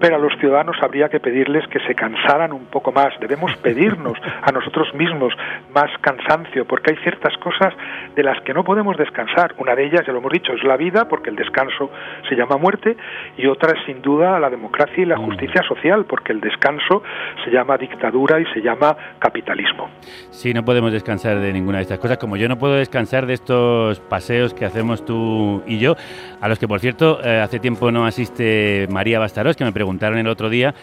Pero 0.00 0.16
a 0.16 0.18
los 0.18 0.32
ciudadanos 0.38 0.76
habría 0.80 1.08
que 1.08 1.18
pedirles 1.18 1.66
que 1.68 1.80
se 1.80 1.94
cansaran 1.94 2.52
un 2.52 2.66
poco 2.66 2.92
más. 2.92 3.18
Debemos 3.20 3.54
pedirnos 3.62 4.16
a 4.42 4.52
nosotros 4.52 4.94
mismos 4.94 5.34
más 5.74 5.90
cansancio, 6.00 6.64
porque 6.66 6.92
hay 6.92 6.96
ciertas 6.98 7.36
cosas 7.38 7.74
de 8.14 8.22
las 8.22 8.40
que 8.42 8.54
no 8.54 8.62
podemos 8.62 8.96
descansar. 8.96 9.54
Una 9.58 9.74
de 9.74 9.86
ellas, 9.86 10.02
ya 10.06 10.12
lo 10.12 10.18
hemos 10.18 10.32
dicho, 10.32 10.52
es 10.52 10.62
la 10.62 10.76
vida, 10.76 11.08
porque 11.08 11.30
el 11.30 11.36
descanso 11.36 11.90
se 12.28 12.36
llama 12.36 12.56
muerte, 12.56 12.96
y 13.36 13.46
otra 13.46 13.72
es 13.76 13.84
sin 13.86 14.00
duda 14.02 14.38
la 14.38 14.50
democracia 14.50 15.02
y 15.02 15.06
la 15.06 15.16
justicia 15.16 15.62
social, 15.62 16.04
porque 16.04 16.32
el 16.32 16.40
descanso 16.40 17.02
se 17.44 17.50
llama 17.50 17.76
dictadura 17.76 18.40
y 18.40 18.46
se 18.46 18.60
llama 18.60 18.96
capitalismo. 19.18 19.90
Sí, 20.30 20.54
no 20.54 20.64
podemos 20.64 20.92
descansar 20.92 21.07
de 21.08 21.52
ninguna 21.54 21.78
de 21.78 21.82
estas 21.82 21.98
cosas, 21.98 22.18
como 22.18 22.36
yo 22.36 22.48
no 22.48 22.58
puedo 22.58 22.74
descansar 22.74 23.24
de 23.24 23.32
estos 23.32 23.98
paseos 23.98 24.52
que 24.52 24.66
hacemos 24.66 25.06
tú 25.06 25.62
y 25.66 25.78
yo, 25.78 25.96
a 26.40 26.48
los 26.48 26.58
que 26.58 26.68
por 26.68 26.80
cierto 26.80 27.18
eh, 27.24 27.40
hace 27.40 27.58
tiempo 27.58 27.90
no 27.90 28.04
asiste 28.04 28.86
María 28.90 29.18
Bastaros, 29.18 29.56
que 29.56 29.64
me 29.64 29.72
preguntaron 29.72 30.18
el 30.18 30.28
otro 30.28 30.50
día, 30.50 30.74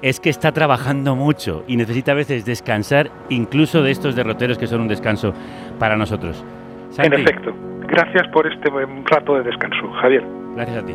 es 0.00 0.18
que 0.18 0.30
está 0.30 0.52
trabajando 0.52 1.14
mucho 1.14 1.62
y 1.66 1.76
necesita 1.76 2.12
a 2.12 2.14
veces 2.14 2.46
descansar 2.46 3.10
incluso 3.28 3.82
de 3.82 3.90
estos 3.90 4.16
derroteros 4.16 4.56
que 4.56 4.66
son 4.66 4.80
un 4.80 4.88
descanso 4.88 5.34
para 5.78 5.96
nosotros. 5.96 6.42
Santi, 6.90 7.14
En 7.14 7.20
efecto. 7.20 7.54
Gracias 7.86 8.26
por 8.32 8.46
este 8.46 8.70
rato 9.04 9.34
de 9.36 9.42
descanso, 9.42 9.90
Javier. 10.00 10.24
Gracias 10.54 10.82
a 10.82 10.86
ti. 10.86 10.94